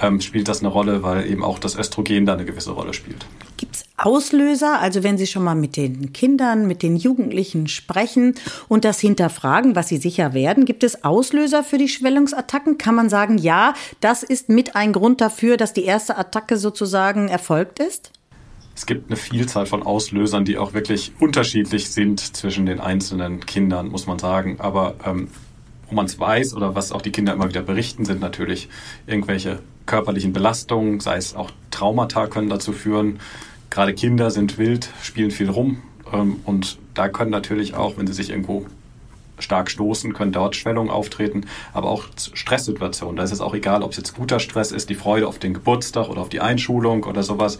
ähm, 0.00 0.20
spielt 0.20 0.48
das 0.48 0.60
eine 0.60 0.68
Rolle, 0.68 1.02
weil 1.02 1.26
eben 1.30 1.42
auch 1.42 1.58
das 1.58 1.76
Östrogen 1.76 2.26
da 2.26 2.34
eine 2.34 2.44
gewisse 2.44 2.72
Rolle 2.72 2.92
spielt. 2.92 3.26
Gibt 3.64 3.76
es 3.76 3.84
Auslöser, 3.96 4.78
also 4.78 5.02
wenn 5.02 5.16
Sie 5.16 5.26
schon 5.26 5.42
mal 5.42 5.54
mit 5.54 5.78
den 5.78 6.12
Kindern, 6.12 6.66
mit 6.66 6.82
den 6.82 6.96
Jugendlichen 6.96 7.66
sprechen 7.66 8.34
und 8.68 8.84
das 8.84 9.00
hinterfragen, 9.00 9.74
was 9.74 9.88
sie 9.88 9.96
sicher 9.96 10.34
werden, 10.34 10.66
gibt 10.66 10.84
es 10.84 11.02
Auslöser 11.02 11.64
für 11.64 11.78
die 11.78 11.88
Schwellungsattacken? 11.88 12.76
Kann 12.76 12.94
man 12.94 13.08
sagen, 13.08 13.38
ja, 13.38 13.72
das 14.00 14.22
ist 14.22 14.50
mit 14.50 14.76
ein 14.76 14.92
Grund 14.92 15.22
dafür, 15.22 15.56
dass 15.56 15.72
die 15.72 15.84
erste 15.84 16.18
Attacke 16.18 16.58
sozusagen 16.58 17.28
erfolgt 17.28 17.78
ist? 17.78 18.10
Es 18.76 18.84
gibt 18.84 19.08
eine 19.08 19.16
Vielzahl 19.16 19.64
von 19.64 19.82
Auslösern, 19.82 20.44
die 20.44 20.58
auch 20.58 20.74
wirklich 20.74 21.12
unterschiedlich 21.18 21.90
sind 21.90 22.20
zwischen 22.36 22.66
den 22.66 22.80
einzelnen 22.80 23.40
Kindern, 23.46 23.88
muss 23.88 24.06
man 24.06 24.18
sagen. 24.18 24.56
Aber 24.58 24.96
ähm, 25.06 25.28
wo 25.88 25.94
man 25.94 26.04
es 26.04 26.20
weiß 26.20 26.52
oder 26.52 26.74
was 26.74 26.92
auch 26.92 27.00
die 27.00 27.12
Kinder 27.12 27.32
immer 27.32 27.48
wieder 27.48 27.62
berichten, 27.62 28.04
sind 28.04 28.20
natürlich 28.20 28.68
irgendwelche 29.06 29.60
körperlichen 29.86 30.34
Belastungen, 30.34 31.00
sei 31.00 31.16
es 31.16 31.34
auch 31.34 31.50
Traumata 31.70 32.26
können 32.26 32.48
dazu 32.48 32.72
führen. 32.72 33.20
Gerade 33.74 33.92
Kinder 33.92 34.30
sind 34.30 34.56
wild, 34.56 34.88
spielen 35.02 35.32
viel 35.32 35.50
rum 35.50 35.82
ähm, 36.12 36.36
und 36.44 36.78
da 36.94 37.08
können 37.08 37.32
natürlich 37.32 37.74
auch, 37.74 37.98
wenn 37.98 38.06
sie 38.06 38.12
sich 38.12 38.30
irgendwo 38.30 38.66
stark 39.40 39.68
stoßen, 39.68 40.12
können 40.12 40.30
dort 40.30 40.54
Schwellungen 40.54 40.90
auftreten, 40.90 41.46
aber 41.72 41.90
auch 41.90 42.04
Stresssituationen. 42.34 43.16
Da 43.16 43.24
ist 43.24 43.32
es 43.32 43.40
auch 43.40 43.52
egal, 43.52 43.82
ob 43.82 43.90
es 43.90 43.96
jetzt 43.96 44.14
guter 44.14 44.38
Stress 44.38 44.70
ist, 44.70 44.90
die 44.90 44.94
Freude 44.94 45.26
auf 45.26 45.40
den 45.40 45.54
Geburtstag 45.54 46.08
oder 46.08 46.20
auf 46.20 46.28
die 46.28 46.40
Einschulung 46.40 47.02
oder 47.02 47.24
sowas 47.24 47.58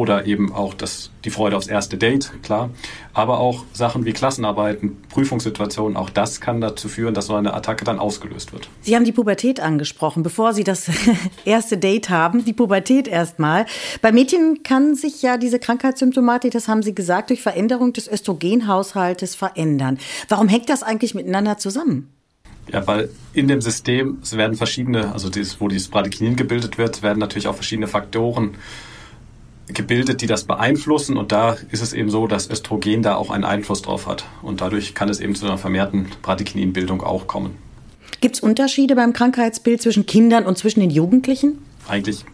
oder 0.00 0.24
eben 0.24 0.50
auch 0.50 0.72
das, 0.72 1.10
die 1.26 1.30
Freude 1.30 1.58
aufs 1.58 1.66
erste 1.66 1.98
Date, 1.98 2.32
klar. 2.42 2.70
Aber 3.12 3.38
auch 3.38 3.64
Sachen 3.74 4.06
wie 4.06 4.14
Klassenarbeiten, 4.14 4.96
Prüfungssituationen, 5.10 5.94
auch 5.94 6.08
das 6.08 6.40
kann 6.40 6.62
dazu 6.62 6.88
führen, 6.88 7.12
dass 7.12 7.26
so 7.26 7.34
eine 7.34 7.52
Attacke 7.52 7.84
dann 7.84 7.98
ausgelöst 7.98 8.54
wird. 8.54 8.70
Sie 8.80 8.96
haben 8.96 9.04
die 9.04 9.12
Pubertät 9.12 9.60
angesprochen, 9.60 10.22
bevor 10.22 10.54
Sie 10.54 10.64
das 10.64 10.86
erste 11.44 11.76
Date 11.76 12.08
haben, 12.08 12.46
die 12.46 12.54
Pubertät 12.54 13.08
erstmal. 13.08 13.66
Bei 14.00 14.10
Mädchen 14.10 14.62
kann 14.62 14.94
sich 14.94 15.20
ja 15.20 15.36
diese 15.36 15.58
Krankheitssymptomatik, 15.58 16.52
das 16.52 16.66
haben 16.66 16.82
Sie 16.82 16.94
gesagt, 16.94 17.28
durch 17.28 17.42
Veränderung 17.42 17.92
des 17.92 18.08
Östrogenhaushaltes 18.08 19.34
verändern. 19.34 19.98
Warum 20.30 20.48
hängt 20.48 20.70
das 20.70 20.82
eigentlich 20.82 21.14
miteinander 21.14 21.58
zusammen? 21.58 22.08
Ja, 22.72 22.86
weil 22.86 23.10
in 23.34 23.48
dem 23.48 23.60
System, 23.60 24.18
es 24.22 24.34
werden 24.34 24.56
verschiedene, 24.56 25.12
also 25.12 25.28
dieses, 25.28 25.60
wo 25.60 25.68
dieses 25.68 25.88
Bradykinin 25.88 26.36
gebildet 26.36 26.78
wird, 26.78 27.02
werden 27.02 27.18
natürlich 27.18 27.48
auch 27.48 27.54
verschiedene 27.54 27.86
Faktoren 27.86 28.54
gebildet, 29.74 30.22
die 30.22 30.26
das 30.26 30.44
beeinflussen. 30.44 31.16
Und 31.16 31.32
da 31.32 31.56
ist 31.70 31.82
es 31.82 31.92
eben 31.92 32.10
so, 32.10 32.26
dass 32.26 32.48
Östrogen 32.50 33.02
da 33.02 33.16
auch 33.16 33.30
einen 33.30 33.44
Einfluss 33.44 33.82
drauf 33.82 34.06
hat. 34.06 34.24
Und 34.42 34.60
dadurch 34.60 34.94
kann 34.94 35.08
es 35.08 35.20
eben 35.20 35.34
zu 35.34 35.46
einer 35.46 35.58
vermehrten 35.58 36.08
Bradykininbildung 36.22 37.02
auch 37.02 37.26
kommen. 37.26 37.56
Gibt 38.20 38.36
es 38.36 38.40
Unterschiede 38.40 38.96
beim 38.96 39.12
Krankheitsbild 39.12 39.80
zwischen 39.80 40.06
Kindern 40.06 40.44
und 40.44 40.58
zwischen 40.58 40.80
den 40.80 40.90
Jugendlichen? 40.90 41.58
Eigentlich 41.88 42.24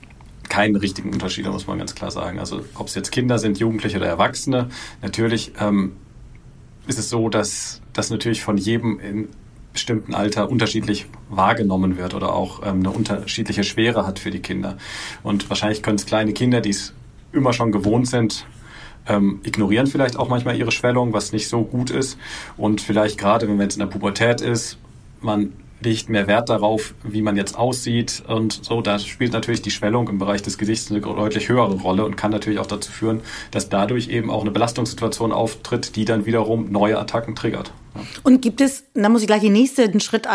keinen 0.49 0.77
richtigen 0.77 1.13
Unterschied, 1.13 1.47
muss 1.47 1.67
man 1.67 1.79
ganz 1.79 1.95
klar 1.95 2.11
sagen. 2.11 2.39
Also 2.39 2.65
ob 2.75 2.89
es 2.89 2.95
jetzt 2.95 3.13
Kinder 3.13 3.39
sind, 3.39 3.59
Jugendliche 3.59 3.99
oder 3.99 4.07
Erwachsene, 4.07 4.69
natürlich 5.03 5.53
ähm, 5.61 5.93
ist 6.87 6.99
es 6.99 7.09
so, 7.09 7.29
dass 7.29 7.81
das 7.93 8.11
natürlich 8.11 8.43
von 8.43 8.57
jedem 8.57 8.99
in 9.01 9.29
bestimmten 9.73 10.15
Alter 10.15 10.51
unterschiedlich 10.51 11.07
wahrgenommen 11.29 11.99
wird 11.99 12.15
oder 12.15 12.33
auch 12.33 12.63
ähm, 12.63 12.79
eine 12.81 12.91
unterschiedliche 12.91 13.63
Schwere 13.63 14.07
hat 14.07 14.19
für 14.19 14.31
die 14.31 14.41
Kinder. 14.41 14.79
Und 15.23 15.51
wahrscheinlich 15.51 15.83
können 15.83 15.97
es 15.97 16.07
kleine 16.07 16.33
Kinder, 16.33 16.63
die 16.63 16.71
es 16.71 16.95
immer 17.37 17.53
schon 17.53 17.73
gewohnt 17.73 18.09
sind, 18.09 18.47
ähm, 19.09 19.41
ignorieren 19.45 19.87
vielleicht 19.87 20.19
auch 20.19 20.29
manchmal 20.29 20.57
ihre 20.57 20.73
Schwellung, 20.73 21.13
was 21.13 21.33
nicht 21.33 21.49
so 21.49 21.63
gut 21.63 21.91
ist. 21.91 22.19
Und 22.57 22.81
vielleicht 22.81 23.19
gerade, 23.19 23.49
wenn 23.49 23.61
jetzt 23.61 23.77
in 23.77 23.81
der 23.81 23.87
Pubertät 23.87 24.41
ist, 24.41 24.79
man 25.21 25.53
legt 25.81 26.09
mehr 26.09 26.27
Wert 26.27 26.49
darauf, 26.49 26.95
wie 27.03 27.23
man 27.23 27.37
jetzt 27.37 27.57
aussieht 27.57 28.23
und 28.27 28.65
so. 28.65 28.81
Da 28.81 28.99
spielt 28.99 29.33
natürlich 29.33 29.63
die 29.63 29.71
Schwellung 29.71 30.09
im 30.09 30.19
Bereich 30.19 30.43
des 30.43 30.59
Gesichts 30.59 30.91
eine 30.91 31.01
deutlich 31.01 31.49
höhere 31.49 31.75
Rolle 31.75 32.05
und 32.05 32.17
kann 32.17 32.31
natürlich 32.31 32.59
auch 32.59 32.67
dazu 32.67 32.91
führen, 32.91 33.21
dass 33.51 33.69
dadurch 33.69 34.09
eben 34.09 34.31
auch 34.31 34.41
eine 34.41 34.51
Belastungssituation 34.51 35.33
auftritt, 35.33 35.97
die 35.97 36.05
dann 36.05 36.27
wiederum 36.27 36.71
neue 36.73 36.99
Attacken 36.99 37.37
triggert. 37.37 37.73
Und 38.23 38.43
gibt 38.43 38.61
es, 38.61 38.85
da 38.95 39.09
muss 39.09 39.23
ich 39.23 39.27
gleich 39.27 39.43
den 39.43 39.53
nächsten 39.53 40.01
Schritt 40.01 40.27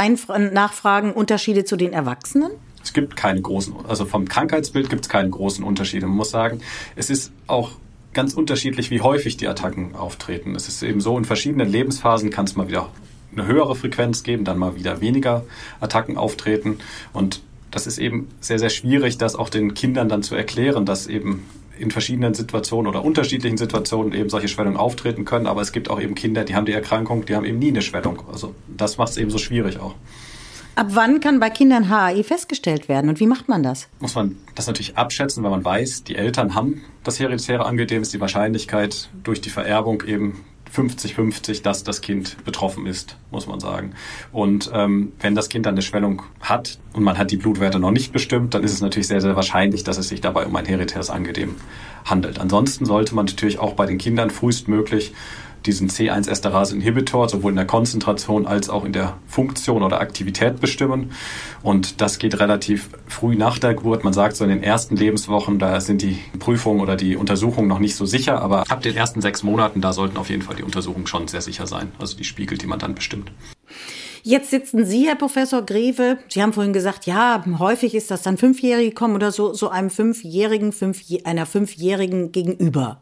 nachfragen, 0.54 1.12
Unterschiede 1.12 1.66
zu 1.66 1.76
den 1.76 1.94
Erwachsenen? 1.94 2.52
Es 2.84 2.94
gibt 2.94 3.16
keine 3.16 3.42
großen, 3.42 3.74
also 3.88 4.06
vom 4.06 4.28
Krankheitsbild 4.28 4.90
gibt 4.90 5.04
es 5.04 5.10
keine 5.10 5.30
großen 5.30 5.64
Unterschiede. 5.64 6.08
Man 6.08 6.18
muss 6.18 6.32
sagen, 6.32 6.62
es 6.96 7.10
ist 7.10 7.32
auch 7.48 7.72
ganz 8.14 8.34
unterschiedlich, 8.34 8.92
wie 8.92 9.02
häufig 9.02 9.38
die 9.38 9.48
Attacken 9.48 9.96
auftreten. 9.96 10.56
Es 10.56 10.68
ist 10.68 10.84
eben 10.84 11.02
so, 11.02 11.18
in 11.18 11.26
verschiedenen 11.26 11.70
Lebensphasen 11.70 12.30
kann 12.30 12.46
es 12.46 12.56
mal 12.56 12.68
wieder 12.68 12.90
eine 13.32 13.46
höhere 13.46 13.76
Frequenz 13.76 14.24
geben, 14.24 14.44
dann 14.44 14.58
mal 14.58 14.76
wieder 14.76 15.02
weniger 15.02 15.46
Attacken 15.80 16.18
auftreten. 16.18 16.80
Und 17.14 17.42
das 17.72 17.88
ist 17.88 17.98
eben 17.98 18.28
sehr, 18.42 18.60
sehr 18.60 18.70
schwierig, 18.70 19.18
das 19.18 19.36
auch 19.36 19.50
den 19.50 19.74
Kindern 19.74 20.10
dann 20.10 20.24
zu 20.24 20.36
erklären, 20.36 20.86
dass 20.86 21.08
eben 21.08 21.46
in 21.80 21.90
verschiedenen 21.90 22.34
Situationen 22.34 22.88
oder 22.88 23.04
unterschiedlichen 23.04 23.58
Situationen 23.58 24.14
eben 24.14 24.30
solche 24.30 24.50
Schwellungen 24.50 24.78
auftreten 24.78 25.26
können. 25.26 25.48
Aber 25.48 25.62
es 25.62 25.72
gibt 25.72 25.90
auch 25.90 26.00
eben 26.00 26.14
Kinder, 26.14 26.44
die 26.44 26.56
haben 26.56 26.66
die 26.66 26.74
Erkrankung, 26.74 27.26
die 27.26 27.36
haben 27.36 27.46
eben 27.46 27.60
nie 27.60 27.70
eine 27.70 27.82
Schwellung. 27.82 28.22
Also 28.32 28.54
das 28.68 28.98
macht 28.98 29.12
es 29.12 29.18
eben 29.18 29.32
so 29.32 29.38
schwierig 29.38 29.80
auch. 29.80 29.96
Ab 30.76 30.88
wann 30.92 31.20
kann 31.20 31.40
bei 31.40 31.50
Kindern 31.50 31.90
HAE 31.90 32.24
festgestellt 32.24 32.88
werden 32.88 33.10
und 33.10 33.20
wie 33.20 33.28
macht 33.28 33.50
man 33.50 33.62
das? 33.62 33.90
Muss 34.00 34.16
man 34.16 34.38
das 34.56 34.68
natürlich 34.68 34.98
abschätzen, 34.98 35.44
weil 35.44 35.52
man 35.52 35.66
weiß, 35.66 36.04
die 36.06 36.16
Eltern 36.16 36.56
haben 36.56 36.82
das 37.04 37.20
hereditäre 37.20 37.66
Angedem, 37.66 38.02
ist 38.02 38.14
die 38.14 38.22
Wahrscheinlichkeit 38.22 39.10
durch 39.24 39.42
die 39.42 39.50
Vererbung 39.50 40.04
eben 40.06 40.46
50-50, 40.74 41.64
dass 41.64 41.84
das 41.84 42.02
Kind 42.02 42.38
betroffen 42.46 42.86
ist, 42.86 43.18
muss 43.30 43.48
man 43.48 43.60
sagen. 43.60 43.94
Und 44.32 44.72
ähm, 44.74 45.12
wenn 45.20 45.36
das 45.36 45.50
Kind 45.50 45.66
dann 45.66 45.74
eine 45.74 45.82
Schwellung 45.82 46.24
hat 46.40 46.80
und 46.94 47.04
man 47.04 47.18
hat 47.18 47.32
die 47.32 47.38
Blutwerte 47.38 47.80
noch 47.80 47.92
nicht 47.92 48.14
bestimmt, 48.14 48.54
dann 48.54 48.64
ist 48.64 48.72
es 48.72 48.82
natürlich 48.82 49.08
sehr, 49.08 49.22
sehr 49.22 49.36
wahrscheinlich, 49.36 49.84
dass 49.84 49.98
es 49.98 50.08
sich 50.08 50.22
dabei 50.22 50.46
um 50.46 50.56
ein 50.56 50.66
heritäres 50.66 51.10
Angedem 51.10 51.56
handelt. 52.06 52.40
Ansonsten 52.40 52.86
sollte 52.86 53.14
man 53.16 53.26
natürlich 53.26 53.60
auch 53.60 53.74
bei 53.74 53.86
den 53.86 53.98
Kindern 53.98 54.30
frühestmöglich 54.30 55.14
diesen 55.66 55.90
C1-Esterase-Inhibitor 55.90 57.30
sowohl 57.30 57.52
in 57.52 57.56
der 57.58 57.66
Konzentration 57.66 58.48
als 58.48 58.70
auch 58.70 58.86
in 58.86 58.94
der 58.94 59.18
Funktion 59.28 59.84
oder 59.84 60.00
Aktivität 60.00 60.60
bestimmen. 60.60 61.12
Und 61.64 62.02
das 62.02 62.20
geht 62.20 62.40
relativ 62.40 62.90
früh 63.08 63.36
nach 63.36 63.60
der 63.60 63.74
Geburt. 63.74 64.04
Man 64.04 64.14
sagt 64.14 64.36
so 64.36 64.44
in 64.44 64.50
den 64.50 64.64
ersten 64.64 64.96
Lebenswochen, 64.96 65.60
da 65.60 65.80
sind 65.82 66.02
die 66.02 66.18
Prüfungen 66.40 66.82
oder 66.82 66.96
die 66.96 67.16
Untersuchungen 67.16 67.68
noch 67.68 67.80
nicht 67.80 67.96
so 67.96 68.06
sicher, 68.06 68.42
aber 68.42 68.70
ab 68.72 68.82
den 68.82 68.96
ersten 68.96 69.22
sechs 69.22 69.44
Monaten, 69.44 69.82
da 69.82 69.94
sollten 69.94 70.18
auf 70.18 70.30
jeden 70.30 70.42
Fall 70.42 70.56
die 70.56 70.64
Untersuchungen 70.64 71.08
schon 71.08 71.28
sehr 71.28 71.42
sicher 71.42 71.68
sein. 71.68 71.92
Also 72.00 72.18
die 72.18 72.24
Spiegel, 72.24 72.58
die 72.58 72.68
man 72.68 72.80
dann 72.80 72.96
bestimmt. 72.96 73.32
Jetzt 74.24 74.52
sitzen 74.52 74.86
Sie, 74.86 75.08
Herr 75.08 75.16
Professor 75.16 75.64
Greve. 75.64 76.20
Sie 76.30 76.44
haben 76.44 76.54
vorhin 76.54 76.74
gesagt, 76.74 77.08
ja, 77.08 77.44
häufig 77.58 77.96
ist 77.96 78.12
das 78.12 78.22
dann 78.22 78.38
Fünfjährige 78.38 78.92
kommen 78.94 79.16
oder 79.16 79.32
so, 79.32 79.54
so 79.54 79.70
einem 79.70 79.90
Fünfjährigen, 79.90 80.72
fünf, 80.72 81.02
einer 81.24 81.48
Fünfjährigen 81.48 82.32
gegenüber. 82.32 83.02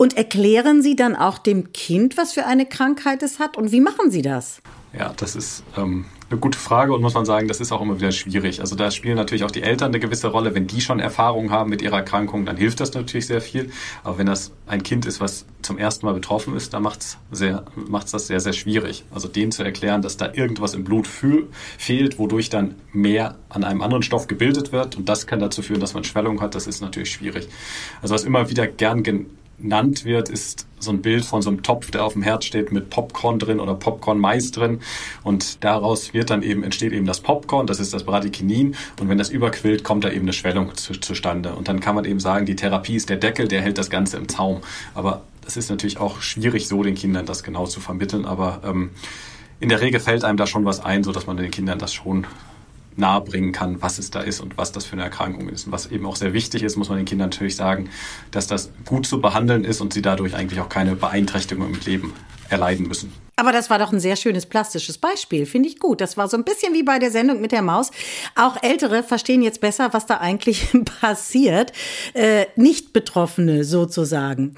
Und 0.00 0.16
erklären 0.16 0.80
Sie 0.80 0.96
dann 0.96 1.14
auch 1.14 1.36
dem 1.36 1.74
Kind, 1.74 2.16
was 2.16 2.32
für 2.32 2.46
eine 2.46 2.64
Krankheit 2.64 3.22
es 3.22 3.38
hat? 3.38 3.58
Und 3.58 3.70
wie 3.70 3.82
machen 3.82 4.10
Sie 4.10 4.22
das? 4.22 4.62
Ja, 4.98 5.12
das 5.14 5.36
ist 5.36 5.62
ähm, 5.76 6.06
eine 6.30 6.40
gute 6.40 6.58
Frage 6.58 6.94
und 6.94 7.02
muss 7.02 7.12
man 7.12 7.26
sagen, 7.26 7.48
das 7.48 7.60
ist 7.60 7.70
auch 7.70 7.82
immer 7.82 7.98
wieder 7.98 8.10
schwierig. 8.10 8.60
Also 8.62 8.76
da 8.76 8.90
spielen 8.90 9.16
natürlich 9.16 9.44
auch 9.44 9.50
die 9.50 9.62
Eltern 9.62 9.88
eine 9.88 10.00
gewisse 10.00 10.28
Rolle. 10.28 10.54
Wenn 10.54 10.66
die 10.66 10.80
schon 10.80 11.00
Erfahrungen 11.00 11.50
haben 11.50 11.68
mit 11.68 11.82
ihrer 11.82 11.98
Erkrankung, 11.98 12.46
dann 12.46 12.56
hilft 12.56 12.80
das 12.80 12.94
natürlich 12.94 13.26
sehr 13.26 13.42
viel. 13.42 13.70
Aber 14.02 14.16
wenn 14.16 14.24
das 14.24 14.52
ein 14.66 14.82
Kind 14.82 15.04
ist, 15.04 15.20
was 15.20 15.44
zum 15.60 15.76
ersten 15.76 16.06
Mal 16.06 16.14
betroffen 16.14 16.56
ist, 16.56 16.72
dann 16.72 16.82
macht 16.82 17.02
es 17.02 17.18
sehr, 17.30 17.66
macht's 17.74 18.12
das 18.12 18.26
sehr, 18.26 18.40
sehr 18.40 18.54
schwierig. 18.54 19.04
Also 19.10 19.28
denen 19.28 19.52
zu 19.52 19.62
erklären, 19.62 20.00
dass 20.00 20.16
da 20.16 20.32
irgendwas 20.32 20.72
im 20.72 20.82
Blut 20.82 21.06
fehlt, 21.06 22.18
wodurch 22.18 22.48
dann 22.48 22.74
mehr 22.94 23.36
an 23.50 23.64
einem 23.64 23.82
anderen 23.82 24.02
Stoff 24.02 24.28
gebildet 24.28 24.72
wird 24.72 24.96
und 24.96 25.10
das 25.10 25.26
kann 25.26 25.40
dazu 25.40 25.60
führen, 25.60 25.80
dass 25.80 25.92
man 25.92 26.04
Schwellung 26.04 26.40
hat, 26.40 26.54
das 26.54 26.66
ist 26.66 26.80
natürlich 26.80 27.12
schwierig. 27.12 27.48
Also 28.00 28.14
was 28.14 28.24
immer 28.24 28.48
wieder 28.48 28.66
gern 28.66 29.02
genannt 29.60 30.04
wird, 30.04 30.28
ist 30.28 30.66
so 30.78 30.90
ein 30.90 31.02
Bild 31.02 31.24
von 31.24 31.42
so 31.42 31.50
einem 31.50 31.62
Topf, 31.62 31.90
der 31.90 32.04
auf 32.04 32.14
dem 32.14 32.22
Herd 32.22 32.44
steht 32.44 32.72
mit 32.72 32.90
Popcorn 32.90 33.38
drin 33.38 33.60
oder 33.60 33.74
Popcorn-Mais 33.74 34.50
drin. 34.50 34.80
Und 35.22 35.62
daraus 35.62 36.14
wird 36.14 36.30
dann 36.30 36.42
eben, 36.42 36.62
entsteht 36.62 36.92
eben 36.92 37.06
das 37.06 37.20
Popcorn, 37.20 37.66
das 37.66 37.80
ist 37.80 37.92
das 37.92 38.04
Bradykinin. 38.04 38.74
Und 38.98 39.08
wenn 39.08 39.18
das 39.18 39.30
überquillt, 39.30 39.84
kommt 39.84 40.04
da 40.04 40.10
eben 40.10 40.22
eine 40.22 40.32
Schwellung 40.32 40.74
zu, 40.74 40.94
zustande. 40.94 41.54
Und 41.54 41.68
dann 41.68 41.80
kann 41.80 41.94
man 41.94 42.04
eben 42.04 42.20
sagen, 42.20 42.46
die 42.46 42.56
Therapie 42.56 42.96
ist 42.96 43.08
der 43.08 43.18
Deckel, 43.18 43.48
der 43.48 43.60
hält 43.60 43.78
das 43.78 43.90
Ganze 43.90 44.16
im 44.16 44.28
Zaum. 44.28 44.60
Aber 44.94 45.22
das 45.44 45.56
ist 45.56 45.70
natürlich 45.70 45.98
auch 45.98 46.20
schwierig, 46.20 46.68
so 46.68 46.82
den 46.82 46.94
Kindern 46.94 47.26
das 47.26 47.42
genau 47.42 47.66
zu 47.66 47.80
vermitteln. 47.80 48.24
Aber 48.24 48.60
ähm, 48.64 48.90
in 49.60 49.68
der 49.68 49.80
Regel 49.80 50.00
fällt 50.00 50.24
einem 50.24 50.38
da 50.38 50.46
schon 50.46 50.64
was 50.64 50.80
ein, 50.80 51.04
so 51.04 51.12
dass 51.12 51.26
man 51.26 51.36
den 51.36 51.50
Kindern 51.50 51.78
das 51.78 51.92
schon 51.92 52.26
nahebringen 52.96 53.52
kann, 53.52 53.82
was 53.82 53.98
es 53.98 54.10
da 54.10 54.20
ist 54.20 54.40
und 54.40 54.58
was 54.58 54.72
das 54.72 54.84
für 54.84 54.94
eine 54.94 55.02
Erkrankung 55.02 55.48
ist. 55.48 55.66
Und 55.66 55.72
was 55.72 55.86
eben 55.86 56.06
auch 56.06 56.16
sehr 56.16 56.32
wichtig 56.32 56.62
ist, 56.62 56.76
muss 56.76 56.88
man 56.88 56.98
den 56.98 57.06
Kindern 57.06 57.30
natürlich 57.30 57.56
sagen, 57.56 57.88
dass 58.30 58.46
das 58.46 58.70
gut 58.86 59.06
zu 59.06 59.20
behandeln 59.20 59.64
ist 59.64 59.80
und 59.80 59.92
sie 59.92 60.02
dadurch 60.02 60.34
eigentlich 60.34 60.60
auch 60.60 60.68
keine 60.68 60.96
Beeinträchtigung 60.96 61.72
im 61.72 61.80
Leben 61.84 62.12
erleiden 62.48 62.86
müssen. 62.86 63.12
Aber 63.36 63.52
das 63.52 63.70
war 63.70 63.78
doch 63.78 63.90
ein 63.90 64.00
sehr 64.00 64.16
schönes 64.16 64.44
plastisches 64.44 64.98
Beispiel, 64.98 65.46
finde 65.46 65.68
ich 65.68 65.78
gut. 65.78 66.02
Das 66.02 66.18
war 66.18 66.28
so 66.28 66.36
ein 66.36 66.44
bisschen 66.44 66.74
wie 66.74 66.82
bei 66.82 66.98
der 66.98 67.10
Sendung 67.10 67.40
mit 67.40 67.52
der 67.52 67.62
Maus. 67.62 67.90
Auch 68.34 68.62
Ältere 68.62 69.02
verstehen 69.02 69.40
jetzt 69.40 69.62
besser, 69.62 69.94
was 69.94 70.04
da 70.04 70.18
eigentlich 70.18 70.68
passiert. 71.00 71.72
Äh, 72.12 72.46
nicht 72.56 72.92
Betroffene 72.92 73.64
sozusagen. 73.64 74.54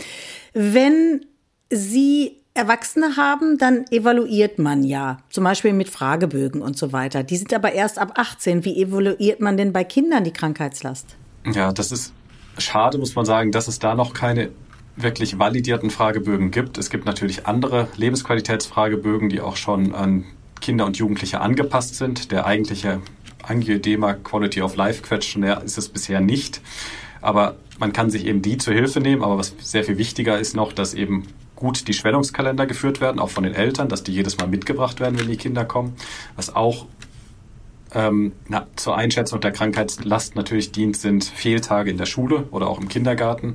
Wenn 0.53 1.27
Sie 1.71 2.42
Erwachsene 2.55 3.17
haben, 3.17 3.57
dann 3.57 3.87
evaluiert 3.91 4.59
man 4.59 4.85
ja, 4.85 5.19
zum 5.31 5.45
Beispiel 5.45 5.73
mit 5.73 5.89
Fragebögen 5.89 6.61
und 6.61 6.77
so 6.77 6.93
weiter. 6.93 7.23
Die 7.23 7.37
sind 7.37 7.55
aber 7.55 7.73
erst 7.73 7.99
ab 7.99 8.13
18. 8.17 8.65
Wie 8.65 8.83
evaluiert 8.83 9.41
man 9.41 9.57
denn 9.57 9.73
bei 9.73 9.85
Kindern 9.85 10.25
die 10.25 10.33
Krankheitslast? 10.33 11.17
Ja, 11.51 11.73
das 11.73 11.93
ist 11.93 12.13
schade, 12.59 12.99
muss 12.99 13.15
man 13.15 13.25
sagen, 13.25 13.53
dass 13.53 13.69
es 13.69 13.79
da 13.79 13.95
noch 13.95 14.13
keine 14.13 14.51
wirklich 14.97 15.39
validierten 15.39 15.91
Fragebögen 15.91 16.51
gibt. 16.51 16.77
Es 16.77 16.91
gibt 16.91 17.07
natürlich 17.07 17.47
andere 17.47 17.89
Lebensqualitätsfragebögen, 17.97 19.31
die 19.31 19.41
auch 19.41 19.57
schon 19.57 19.95
an 19.95 20.25
Kinder 20.61 20.85
und 20.85 20.99
Jugendliche 20.99 21.41
angepasst 21.41 21.95
sind. 21.95 22.31
Der 22.31 22.45
eigentliche 22.45 23.01
Angioedema 23.43 24.13
Quality 24.13 24.61
of 24.61 24.77
Life 24.77 25.03
Questionnaire 25.03 25.63
ist 25.65 25.79
es 25.79 25.89
bisher 25.89 26.21
nicht. 26.21 26.61
Aber 27.23 27.57
man 27.79 27.95
kann 27.95 28.11
sich 28.11 28.27
eben 28.27 28.43
die 28.43 28.59
zur 28.59 28.75
Hilfe 28.75 29.01
nehmen. 29.01 29.25
Aber 29.25 29.39
was 29.39 29.55
sehr 29.63 29.85
viel 29.85 29.97
wichtiger 29.97 30.39
ist 30.39 30.55
noch, 30.55 30.75
dass 30.75 30.93
eben 30.93 31.27
gut 31.63 31.87
die 31.89 31.95
Schwellungskalender 31.95 32.67
geführt 32.67 33.01
werden, 33.01 33.19
auch 33.21 33.31
von 33.31 33.45
den 33.45 33.55
Eltern, 33.55 33.89
dass 33.89 34.03
die 34.03 34.13
jedes 34.13 34.37
Mal 34.37 34.49
mitgebracht 34.49 35.01
werden, 35.01 35.19
wenn 35.19 35.29
die 35.29 35.37
Kinder 35.37 35.65
kommen. 35.65 35.95
Was 36.37 36.55
auch 36.55 36.87
ähm, 37.95 38.33
na, 38.49 38.67
zur 38.77 38.97
Einschätzung 38.97 39.41
der 39.41 39.53
Krankheitslast 39.53 40.35
natürlich 40.35 40.73
dient, 40.73 40.97
sind 40.97 41.25
Fehltage 41.25 41.91
in 41.91 41.99
der 41.99 42.07
Schule 42.07 42.49
oder 42.51 42.69
auch 42.69 42.81
im 42.81 42.89
Kindergarten. 42.89 43.55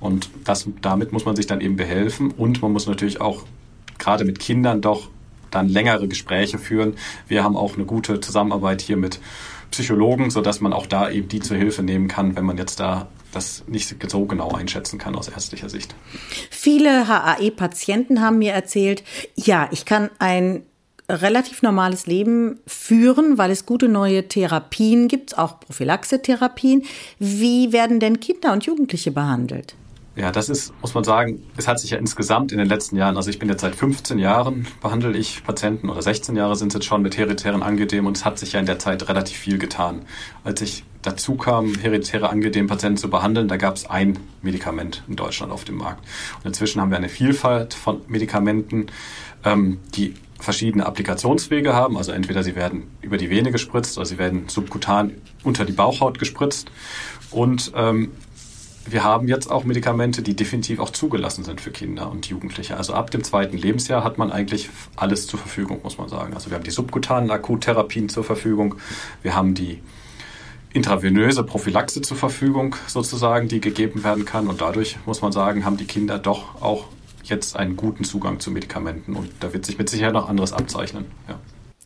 Und 0.00 0.30
das, 0.44 0.66
damit 0.80 1.12
muss 1.12 1.24
man 1.24 1.36
sich 1.36 1.46
dann 1.46 1.60
eben 1.60 1.76
behelfen. 1.76 2.30
Und 2.30 2.62
man 2.62 2.72
muss 2.72 2.86
natürlich 2.86 3.20
auch 3.20 3.44
gerade 3.98 4.24
mit 4.24 4.38
Kindern 4.38 4.80
doch 4.80 5.10
dann 5.50 5.68
längere 5.68 6.08
Gespräche 6.08 6.58
führen. 6.58 6.94
Wir 7.28 7.44
haben 7.44 7.56
auch 7.56 7.74
eine 7.74 7.84
gute 7.84 8.20
Zusammenarbeit 8.20 8.80
hier 8.80 8.96
mit 8.96 9.20
Psychologen, 9.70 10.30
sodass 10.30 10.60
man 10.60 10.72
auch 10.72 10.86
da 10.86 11.10
eben 11.10 11.28
die 11.28 11.40
zur 11.40 11.56
Hilfe 11.56 11.82
nehmen 11.82 12.08
kann, 12.08 12.34
wenn 12.34 12.44
man 12.44 12.56
jetzt 12.56 12.80
da 12.80 13.08
das 13.32 13.64
nicht 13.66 13.94
so 14.10 14.26
genau 14.26 14.52
einschätzen 14.52 14.98
kann 14.98 15.16
aus 15.16 15.28
ärztlicher 15.28 15.68
Sicht. 15.68 15.94
Viele 16.50 17.08
HAE-Patienten 17.08 18.20
haben 18.20 18.38
mir 18.38 18.52
erzählt, 18.52 19.02
ja, 19.34 19.68
ich 19.72 19.84
kann 19.84 20.10
ein 20.18 20.62
relativ 21.08 21.62
normales 21.62 22.06
Leben 22.06 22.60
führen, 22.66 23.38
weil 23.38 23.50
es 23.50 23.66
gute 23.66 23.88
neue 23.88 24.28
Therapien 24.28 25.08
gibt, 25.08 25.36
auch 25.36 25.60
Prophylaxe-Therapien. 25.60 26.84
Wie 27.18 27.72
werden 27.72 28.00
denn 28.00 28.20
Kinder 28.20 28.52
und 28.52 28.64
Jugendliche 28.64 29.10
behandelt? 29.10 29.74
Ja, 30.14 30.30
das 30.30 30.50
ist, 30.50 30.74
muss 30.82 30.92
man 30.92 31.04
sagen, 31.04 31.42
es 31.56 31.66
hat 31.66 31.80
sich 31.80 31.90
ja 31.90 31.98
insgesamt 31.98 32.52
in 32.52 32.58
den 32.58 32.68
letzten 32.68 32.96
Jahren, 32.96 33.16
also 33.16 33.30
ich 33.30 33.38
bin 33.38 33.48
jetzt 33.48 33.62
seit 33.62 33.74
15 33.74 34.18
Jahren, 34.18 34.66
behandle 34.82 35.16
ich 35.16 35.42
Patienten 35.42 35.88
oder 35.88 36.02
16 36.02 36.36
Jahre 36.36 36.54
sind 36.54 36.68
es 36.68 36.74
jetzt 36.74 36.84
schon 36.84 37.00
mit 37.00 37.16
hereditären 37.16 37.62
Angedem 37.62 38.04
und 38.04 38.18
es 38.18 38.24
hat 38.26 38.38
sich 38.38 38.52
ja 38.52 38.60
in 38.60 38.66
der 38.66 38.78
Zeit 38.78 39.08
relativ 39.08 39.38
viel 39.38 39.58
getan. 39.58 40.02
Als 40.44 40.60
ich 40.60 40.84
dazu 41.00 41.36
kam, 41.36 41.74
hereditäre 41.76 42.28
Angedem-Patienten 42.28 42.98
zu 42.98 43.08
behandeln, 43.08 43.48
da 43.48 43.56
gab 43.56 43.76
es 43.76 43.88
ein 43.88 44.18
Medikament 44.42 45.02
in 45.08 45.16
Deutschland 45.16 45.50
auf 45.50 45.64
dem 45.64 45.76
Markt. 45.76 46.04
Und 46.38 46.46
inzwischen 46.46 46.80
haben 46.82 46.90
wir 46.90 46.98
eine 46.98 47.08
Vielfalt 47.08 47.72
von 47.72 48.02
Medikamenten, 48.06 48.86
ähm, 49.44 49.80
die 49.94 50.14
verschiedene 50.38 50.84
Applikationswege 50.84 51.72
haben. 51.72 51.96
Also 51.96 52.12
entweder 52.12 52.42
sie 52.42 52.54
werden 52.54 52.84
über 53.00 53.16
die 53.16 53.30
Vene 53.30 53.50
gespritzt 53.50 53.96
oder 53.96 54.06
sie 54.06 54.18
werden 54.18 54.48
subkutan 54.48 55.12
unter 55.42 55.64
die 55.64 55.72
Bauchhaut 55.72 56.18
gespritzt. 56.18 56.70
Und 57.30 57.72
ähm, 57.74 58.10
wir 58.84 59.04
haben 59.04 59.28
jetzt 59.28 59.50
auch 59.50 59.64
Medikamente, 59.64 60.22
die 60.22 60.34
definitiv 60.34 60.80
auch 60.80 60.90
zugelassen 60.90 61.44
sind 61.44 61.60
für 61.60 61.70
Kinder 61.70 62.10
und 62.10 62.26
Jugendliche. 62.26 62.76
Also 62.76 62.94
ab 62.94 63.10
dem 63.10 63.22
zweiten 63.22 63.56
Lebensjahr 63.56 64.02
hat 64.04 64.18
man 64.18 64.32
eigentlich 64.32 64.70
alles 64.96 65.26
zur 65.26 65.38
Verfügung, 65.38 65.80
muss 65.82 65.98
man 65.98 66.08
sagen. 66.08 66.34
Also 66.34 66.50
wir 66.50 66.56
haben 66.56 66.64
die 66.64 66.70
subkutanen 66.70 67.30
Akuttherapien 67.30 68.08
zur 68.08 68.24
Verfügung, 68.24 68.74
wir 69.22 69.34
haben 69.36 69.54
die 69.54 69.80
intravenöse 70.72 71.44
Prophylaxe 71.44 72.00
zur 72.00 72.16
Verfügung 72.16 72.76
sozusagen, 72.86 73.48
die 73.48 73.60
gegeben 73.60 74.04
werden 74.04 74.24
kann. 74.24 74.48
Und 74.48 74.60
dadurch 74.60 74.98
muss 75.06 75.22
man 75.22 75.32
sagen, 75.32 75.64
haben 75.64 75.76
die 75.76 75.84
Kinder 75.84 76.18
doch 76.18 76.60
auch 76.62 76.86
jetzt 77.24 77.56
einen 77.56 77.76
guten 77.76 78.04
Zugang 78.04 78.40
zu 78.40 78.50
Medikamenten. 78.50 79.14
Und 79.14 79.30
da 79.40 79.52
wird 79.52 79.66
sich 79.66 79.78
mit 79.78 79.88
Sicherheit 79.88 80.14
noch 80.14 80.28
anderes 80.28 80.52
abzeichnen. 80.52 81.06
Ja. 81.28 81.38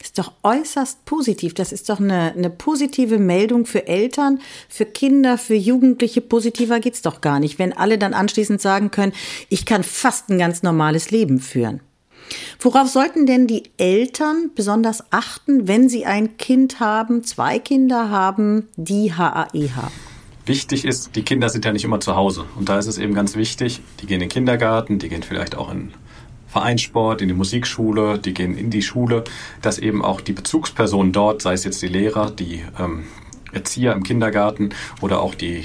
Ist 0.06 0.18
doch 0.18 0.34
äußerst 0.44 1.04
positiv. 1.04 1.52
Das 1.54 1.72
ist 1.72 1.88
doch 1.88 1.98
eine, 1.98 2.32
eine 2.32 2.48
positive 2.48 3.18
Meldung 3.18 3.66
für 3.66 3.88
Eltern, 3.88 4.38
für 4.68 4.84
Kinder, 4.84 5.36
für 5.36 5.56
Jugendliche. 5.56 6.20
Positiver 6.20 6.78
geht's 6.78 7.02
doch 7.02 7.20
gar 7.20 7.40
nicht, 7.40 7.58
wenn 7.58 7.72
alle 7.72 7.98
dann 7.98 8.14
anschließend 8.14 8.60
sagen 8.60 8.92
können, 8.92 9.12
ich 9.48 9.66
kann 9.66 9.82
fast 9.82 10.28
ein 10.30 10.38
ganz 10.38 10.62
normales 10.62 11.10
Leben 11.10 11.40
führen. 11.40 11.80
Worauf 12.60 12.86
sollten 12.88 13.26
denn 13.26 13.48
die 13.48 13.64
Eltern 13.78 14.52
besonders 14.54 15.02
achten, 15.10 15.66
wenn 15.66 15.88
sie 15.88 16.06
ein 16.06 16.36
Kind 16.36 16.78
haben, 16.78 17.24
zwei 17.24 17.58
Kinder 17.58 18.08
haben, 18.08 18.68
die 18.76 19.12
HAE 19.12 19.74
haben? 19.74 19.94
Wichtig 20.44 20.84
ist, 20.84 21.16
die 21.16 21.22
Kinder 21.22 21.48
sind 21.48 21.64
ja 21.64 21.72
nicht 21.72 21.84
immer 21.84 21.98
zu 21.98 22.14
Hause. 22.14 22.44
Und 22.56 22.68
da 22.68 22.78
ist 22.78 22.86
es 22.86 22.98
eben 22.98 23.14
ganz 23.14 23.34
wichtig, 23.34 23.80
die 24.00 24.06
gehen 24.06 24.14
in 24.14 24.20
den 24.20 24.28
Kindergarten, 24.28 25.00
die 25.00 25.08
gehen 25.08 25.24
vielleicht 25.24 25.56
auch 25.56 25.68
in 25.72 25.92
Vereinssport, 26.46 27.22
in 27.22 27.28
die 27.28 27.34
Musikschule, 27.34 28.18
die 28.18 28.34
gehen 28.34 28.56
in 28.56 28.70
die 28.70 28.82
Schule, 28.82 29.24
dass 29.62 29.78
eben 29.78 30.04
auch 30.04 30.20
die 30.20 30.32
Bezugspersonen 30.32 31.12
dort, 31.12 31.42
sei 31.42 31.52
es 31.54 31.64
jetzt 31.64 31.82
die 31.82 31.88
Lehrer, 31.88 32.30
die 32.30 32.62
ähm, 32.78 33.04
Erzieher 33.52 33.92
im 33.92 34.02
Kindergarten 34.02 34.70
oder 35.00 35.20
auch 35.20 35.34
die, 35.34 35.64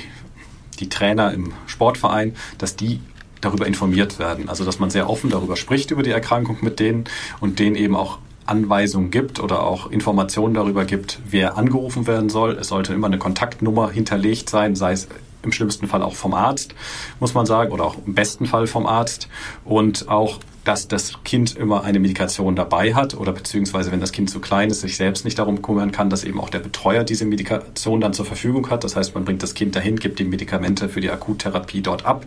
die 0.80 0.90
Trainer 0.90 1.34
im 1.34 1.54
Sportverein, 1.68 2.36
dass 2.58 2.76
die 2.76 3.00
darüber 3.42 3.66
informiert 3.66 4.20
werden. 4.20 4.50
Also 4.50 4.66
dass 4.66 4.80
man 4.80 4.90
sehr 4.90 5.10
offen 5.10 5.30
darüber 5.30 5.56
spricht, 5.56 5.92
über 5.92 6.04
die 6.04 6.12
Erkrankung 6.12 6.58
mit 6.62 6.80
denen 6.80 7.06
und 7.40 7.60
denen 7.60 7.76
eben 7.76 7.96
auch 7.96 8.20
Anweisungen 8.46 9.12
gibt 9.12 9.40
oder 9.40 9.64
auch 9.64 9.90
Informationen 9.92 10.54
darüber 10.54 10.86
gibt, 10.86 11.20
wer 11.30 11.58
angerufen 11.58 12.08
werden 12.08 12.30
soll. 12.30 12.54
Es 12.54 12.68
sollte 12.68 12.94
immer 12.94 13.08
eine 13.08 13.18
Kontaktnummer 13.18 13.92
hinterlegt 13.92 14.50
sein, 14.50 14.76
sei 14.76 14.94
es 14.94 15.08
im 15.44 15.52
schlimmsten 15.52 15.88
Fall 15.88 16.04
auch 16.04 16.16
vom 16.16 16.34
Arzt, 16.34 16.76
muss 17.20 17.34
man 17.34 17.46
sagen, 17.46 17.72
oder 17.72 17.86
auch 17.86 17.96
im 18.06 18.14
besten 18.14 18.46
Fall 18.46 18.68
vom 18.68 18.86
Arzt. 18.86 19.28
Und 19.66 20.08
auch 20.08 20.40
dass 20.64 20.88
das 20.88 21.24
Kind 21.24 21.56
immer 21.56 21.84
eine 21.84 22.00
Medikation 22.00 22.56
dabei 22.56 22.94
hat 22.94 23.16
oder 23.16 23.32
beziehungsweise 23.32 23.92
wenn 23.92 24.00
das 24.00 24.12
Kind 24.12 24.30
zu 24.30 24.40
klein 24.40 24.70
ist, 24.70 24.82
sich 24.82 24.96
selbst 24.96 25.26
nicht 25.26 25.40
darum 25.40 25.62
kümmern 25.62 25.92
kann, 25.92 26.10
dass 26.10 26.24
eben 26.24 26.40
auch 26.40 26.50
der 26.50 26.60
Betreuer 26.60 27.04
diese 27.04 27.26
Medikation 27.26 28.00
dann 28.00 28.14
zur 28.14 28.26
Verfügung 28.26 28.70
hat. 28.70 28.84
Das 28.84 28.96
heißt, 28.96 29.16
man 29.16 29.26
bringt 29.26 29.42
das 29.42 29.56
Kind 29.56 29.76
dahin, 29.76 29.98
gibt 29.98 30.20
die 30.20 30.24
Medikamente 30.24 30.88
für 30.88 31.02
die 31.02 31.10
Akuttherapie 31.10 31.82
dort 31.82 32.06
ab. 32.06 32.26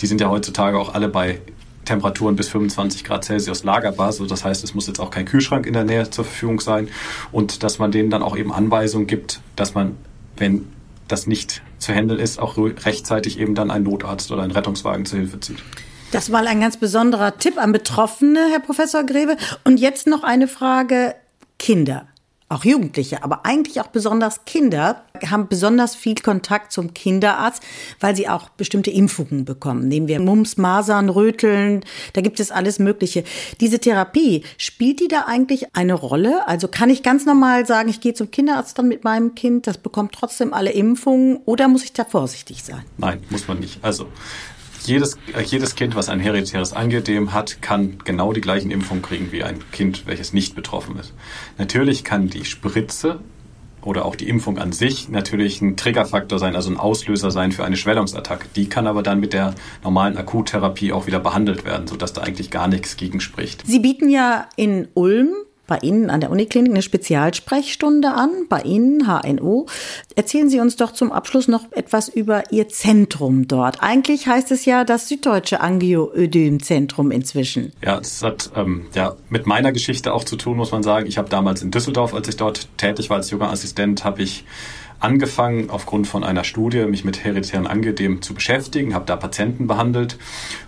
Die 0.00 0.06
sind 0.06 0.20
ja 0.20 0.28
heutzutage 0.28 0.78
auch 0.78 0.94
alle 0.94 1.08
bei 1.08 1.40
Temperaturen 1.86 2.36
bis 2.36 2.48
25 2.48 3.02
Grad 3.02 3.24
Celsius 3.24 3.64
lagerbar. 3.64 4.12
So, 4.12 4.26
das 4.26 4.44
heißt, 4.44 4.62
es 4.62 4.74
muss 4.74 4.86
jetzt 4.86 5.00
auch 5.00 5.10
kein 5.10 5.24
Kühlschrank 5.24 5.66
in 5.66 5.72
der 5.72 5.84
Nähe 5.84 6.10
zur 6.10 6.24
Verfügung 6.24 6.60
sein 6.60 6.88
und 7.32 7.62
dass 7.62 7.78
man 7.78 7.90
denen 7.90 8.10
dann 8.10 8.22
auch 8.22 8.36
eben 8.36 8.52
Anweisungen 8.52 9.06
gibt, 9.06 9.40
dass 9.56 9.74
man, 9.74 9.96
wenn 10.36 10.66
das 11.08 11.26
nicht 11.26 11.62
zu 11.78 11.92
handeln 11.94 12.20
ist, 12.20 12.38
auch 12.38 12.56
rechtzeitig 12.58 13.40
eben 13.40 13.54
dann 13.54 13.70
einen 13.70 13.84
Notarzt 13.84 14.30
oder 14.30 14.42
einen 14.42 14.52
Rettungswagen 14.52 15.06
zur 15.06 15.18
Hilfe 15.18 15.40
zieht. 15.40 15.58
Das 16.12 16.32
war 16.32 16.44
ein 16.44 16.60
ganz 16.60 16.76
besonderer 16.76 17.38
Tipp 17.38 17.56
an 17.56 17.72
Betroffene, 17.72 18.48
Herr 18.50 18.60
Professor 18.60 19.04
Greve. 19.04 19.36
Und 19.64 19.78
jetzt 19.78 20.06
noch 20.06 20.24
eine 20.24 20.48
Frage. 20.48 21.14
Kinder 21.58 22.06
auch 22.50 22.64
Jugendliche, 22.64 23.22
aber 23.22 23.46
eigentlich 23.46 23.80
auch 23.80 23.86
besonders 23.86 24.44
Kinder 24.44 25.04
haben 25.24 25.46
besonders 25.46 25.94
viel 25.94 26.16
Kontakt 26.16 26.72
zum 26.72 26.94
Kinderarzt, 26.94 27.62
weil 28.00 28.16
sie 28.16 28.28
auch 28.28 28.48
bestimmte 28.48 28.90
Impfungen 28.90 29.44
bekommen. 29.44 29.86
Nehmen 29.86 30.08
wir 30.08 30.18
Mumps, 30.18 30.56
Masern, 30.56 31.10
Röteln, 31.10 31.84
da 32.12 32.22
gibt 32.22 32.40
es 32.40 32.50
alles 32.50 32.80
Mögliche. 32.80 33.22
Diese 33.60 33.78
Therapie, 33.78 34.42
spielt 34.58 34.98
die 34.98 35.06
da 35.06 35.26
eigentlich 35.28 35.76
eine 35.76 35.94
Rolle? 35.94 36.48
Also 36.48 36.66
kann 36.66 36.90
ich 36.90 37.04
ganz 37.04 37.24
normal 37.24 37.66
sagen, 37.66 37.88
ich 37.88 38.00
gehe 38.00 38.14
zum 38.14 38.32
Kinderarzt 38.32 38.76
dann 38.76 38.88
mit 38.88 39.04
meinem 39.04 39.36
Kind, 39.36 39.68
das 39.68 39.78
bekommt 39.78 40.12
trotzdem 40.12 40.52
alle 40.52 40.72
Impfungen 40.72 41.36
oder 41.44 41.68
muss 41.68 41.84
ich 41.84 41.92
da 41.92 42.04
vorsichtig 42.04 42.64
sein? 42.64 42.82
Nein, 42.98 43.22
muss 43.30 43.46
man 43.46 43.60
nicht. 43.60 43.78
Also 43.82 44.08
jedes, 44.86 45.16
äh, 45.36 45.42
jedes 45.42 45.74
Kind, 45.74 45.94
was 45.94 46.08
ein 46.08 46.20
hereditäres 46.20 46.72
Angedem 46.72 47.32
hat, 47.32 47.62
kann 47.62 47.98
genau 48.04 48.32
die 48.32 48.40
gleichen 48.40 48.70
Impfungen 48.70 49.02
kriegen 49.02 49.32
wie 49.32 49.42
ein 49.42 49.58
Kind, 49.72 50.06
welches 50.06 50.32
nicht 50.32 50.54
betroffen 50.54 50.98
ist. 50.98 51.14
Natürlich 51.58 52.04
kann 52.04 52.28
die 52.28 52.44
Spritze 52.44 53.20
oder 53.82 54.04
auch 54.04 54.14
die 54.14 54.28
Impfung 54.28 54.58
an 54.58 54.72
sich 54.72 55.08
natürlich 55.08 55.60
ein 55.62 55.76
Triggerfaktor 55.76 56.38
sein, 56.38 56.54
also 56.54 56.70
ein 56.70 56.76
Auslöser 56.76 57.30
sein 57.30 57.52
für 57.52 57.64
eine 57.64 57.76
Schwellungsattacke. 57.76 58.46
Die 58.56 58.68
kann 58.68 58.86
aber 58.86 59.02
dann 59.02 59.20
mit 59.20 59.32
der 59.32 59.54
normalen 59.82 60.16
Akuttherapie 60.16 60.92
auch 60.92 61.06
wieder 61.06 61.20
behandelt 61.20 61.64
werden, 61.64 61.86
sodass 61.86 62.12
da 62.12 62.22
eigentlich 62.22 62.50
gar 62.50 62.68
nichts 62.68 62.96
gegen 62.96 63.20
spricht. 63.20 63.66
Sie 63.66 63.78
bieten 63.78 64.08
ja 64.08 64.48
in 64.56 64.88
Ulm 64.94 65.34
bei 65.70 65.78
Ihnen 65.82 66.10
an 66.10 66.20
der 66.20 66.30
Uniklinik 66.30 66.72
eine 66.72 66.82
Spezialsprechstunde 66.82 68.08
an, 68.08 68.30
bei 68.48 68.60
Ihnen 68.62 69.06
HNO. 69.06 69.66
Erzählen 70.16 70.50
Sie 70.50 70.58
uns 70.58 70.74
doch 70.74 70.92
zum 70.92 71.12
Abschluss 71.12 71.46
noch 71.46 71.70
etwas 71.70 72.08
über 72.08 72.42
Ihr 72.50 72.68
Zentrum 72.68 73.46
dort. 73.46 73.80
Eigentlich 73.80 74.26
heißt 74.26 74.50
es 74.50 74.64
ja 74.64 74.82
das 74.82 75.08
Süddeutsche 75.08 75.60
Angioödem-Zentrum 75.60 77.12
inzwischen. 77.12 77.72
Ja, 77.84 78.00
es 78.00 78.20
hat 78.24 78.50
ähm, 78.56 78.86
ja, 78.94 79.14
mit 79.28 79.46
meiner 79.46 79.70
Geschichte 79.70 80.12
auch 80.12 80.24
zu 80.24 80.34
tun, 80.34 80.56
muss 80.56 80.72
man 80.72 80.82
sagen. 80.82 81.06
Ich 81.06 81.18
habe 81.18 81.28
damals 81.28 81.62
in 81.62 81.70
Düsseldorf, 81.70 82.14
als 82.14 82.26
ich 82.26 82.36
dort 82.36 82.66
tätig 82.76 83.08
war 83.08 83.18
als 83.18 83.30
junger 83.30 83.52
Assistent, 83.52 84.02
habe 84.02 84.22
ich 84.22 84.44
angefangen, 84.98 85.70
aufgrund 85.70 86.08
von 86.08 86.24
einer 86.24 86.42
Studie 86.42 86.84
mich 86.86 87.04
mit 87.04 87.24
hereditären 87.24 87.68
Angedem 87.68 88.22
zu 88.22 88.34
beschäftigen, 88.34 88.92
habe 88.92 89.06
da 89.06 89.14
Patienten 89.14 89.68
behandelt 89.68 90.18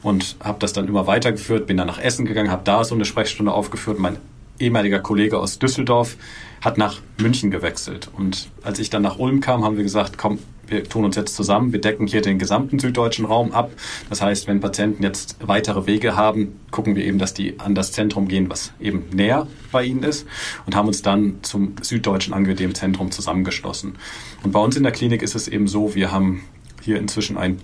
und 0.03 0.37
habe 0.41 0.59
das 0.61 0.73
dann 0.73 0.87
immer 0.87 1.09
weitergeführt, 1.09 1.67
bin 1.67 1.77
dann 1.77 1.88
nach 1.88 1.99
Essen 1.99 2.25
gegangen, 2.25 2.53
habe 2.53 2.62
da 2.65 2.85
so 2.85 2.95
eine 2.95 3.05
Sprechstunde 3.05 3.53
aufgeführt. 3.53 3.99
Mein 3.99 4.17
ehemaliger 4.62 5.01
Kollege 5.01 5.38
aus 5.38 5.59
Düsseldorf 5.59 6.16
hat 6.61 6.79
nach 6.79 7.01
München 7.20 7.51
gewechselt. 7.51 8.09
Und 8.16 8.48
als 8.62 8.79
ich 8.79 8.88
dann 8.88 9.03
nach 9.03 9.18
Ulm 9.18 9.40
kam, 9.40 9.64
haben 9.64 9.77
wir 9.77 9.83
gesagt, 9.83 10.16
komm, 10.16 10.38
wir 10.68 10.85
tun 10.85 11.05
uns 11.05 11.16
jetzt 11.16 11.35
zusammen, 11.35 11.72
wir 11.72 11.81
decken 11.81 12.07
hier 12.07 12.22
den 12.22 12.38
gesamten 12.38 12.79
süddeutschen 12.79 13.25
Raum 13.25 13.53
ab. 13.53 13.72
Das 14.09 14.22
heißt, 14.22 14.46
wenn 14.46 14.61
Patienten 14.61 15.03
jetzt 15.03 15.37
weitere 15.40 15.87
Wege 15.87 16.16
haben, 16.16 16.61
gucken 16.70 16.96
wir 16.96 17.05
eben, 17.05 17.18
dass 17.18 17.35
die 17.35 17.59
an 17.61 17.75
das 17.75 17.92
Zentrum 17.92 18.29
gehen, 18.29 18.48
was 18.48 18.72
eben 18.81 19.05
näher 19.12 19.48
bei 19.70 19.85
ihnen 19.85 20.03
ist 20.03 20.27
und 20.64 20.75
haben 20.75 20.87
uns 20.87 21.03
dann 21.03 21.40
zum 21.42 21.75
süddeutschen 21.83 22.33
Angedem-Zentrum 22.33 23.11
zusammengeschlossen. 23.11 23.98
Und 24.42 24.53
bei 24.53 24.61
uns 24.61 24.77
in 24.77 24.85
der 24.85 24.92
Klinik 24.92 25.22
ist 25.22 25.35
es 25.35 25.48
eben 25.48 25.66
so, 25.66 25.94
wir 25.94 26.12
haben 26.12 26.42
hier 26.81 26.98
inzwischen 26.98 27.37
ein 27.37 27.61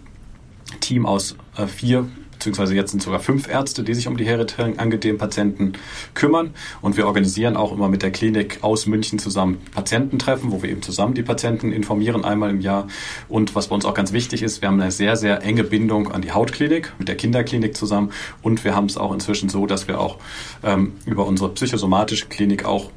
Team 0.80 1.06
aus 1.06 1.37
äh, 1.56 1.66
vier 1.66 2.08
beziehungsweise 2.38 2.74
jetzt 2.74 2.92
sind 2.92 3.03
sogar 3.03 3.18
fünf 3.18 3.48
Ärzte, 3.48 3.83
die 3.83 3.94
sich 3.94 4.07
um 4.07 4.16
die 4.16 4.24
hereditären 4.24 4.79
Angedem-Patienten 4.79 5.72
kümmern. 6.14 6.55
Und 6.81 6.96
wir 6.96 7.07
organisieren 7.07 7.57
auch 7.57 7.72
immer 7.72 7.88
mit 7.88 8.03
der 8.03 8.12
Klinik 8.12 8.59
aus 8.62 8.87
München 8.87 9.18
zusammen 9.18 9.59
Patiententreffen, 9.74 10.53
wo 10.53 10.62
wir 10.62 10.70
eben 10.70 10.83
zusammen 10.83 11.14
die 11.14 11.22
Patienten 11.22 11.72
informieren 11.72 12.24
einmal 12.24 12.51
im 12.51 12.61
Jahr. 12.61 12.87
Und 13.29 13.55
was 13.55 13.68
bei 13.68 13.74
uns 13.74 13.85
auch 13.85 13.94
ganz 13.94 14.12
wichtig 14.12 14.42
ist, 14.42 14.62
wir 14.62 14.68
haben 14.68 14.81
eine 14.81 14.92
sehr, 14.92 15.16
sehr 15.16 15.42
enge 15.42 15.64
Bindung 15.64 16.12
an 16.12 16.22
die 16.22 16.33
Hautklinik 16.33 16.92
mit 16.98 17.09
der 17.09 17.16
Kinderklinik 17.16 17.77
zusammen. 17.77 18.12
Und 18.40 18.64
wir 18.64 18.77
haben 18.77 18.87
es 18.87 18.96
auch 18.96 19.12
inzwischen 19.12 19.48
so, 19.48 19.66
dass 19.66 19.88
wir 19.88 20.01
auch 20.01 20.18
ähm, 20.62 20.92
über 21.07 21.27
unsere 21.27 21.51
psychosomatische 21.51 22.27
Klinik 22.27 22.64
auch 22.64 22.90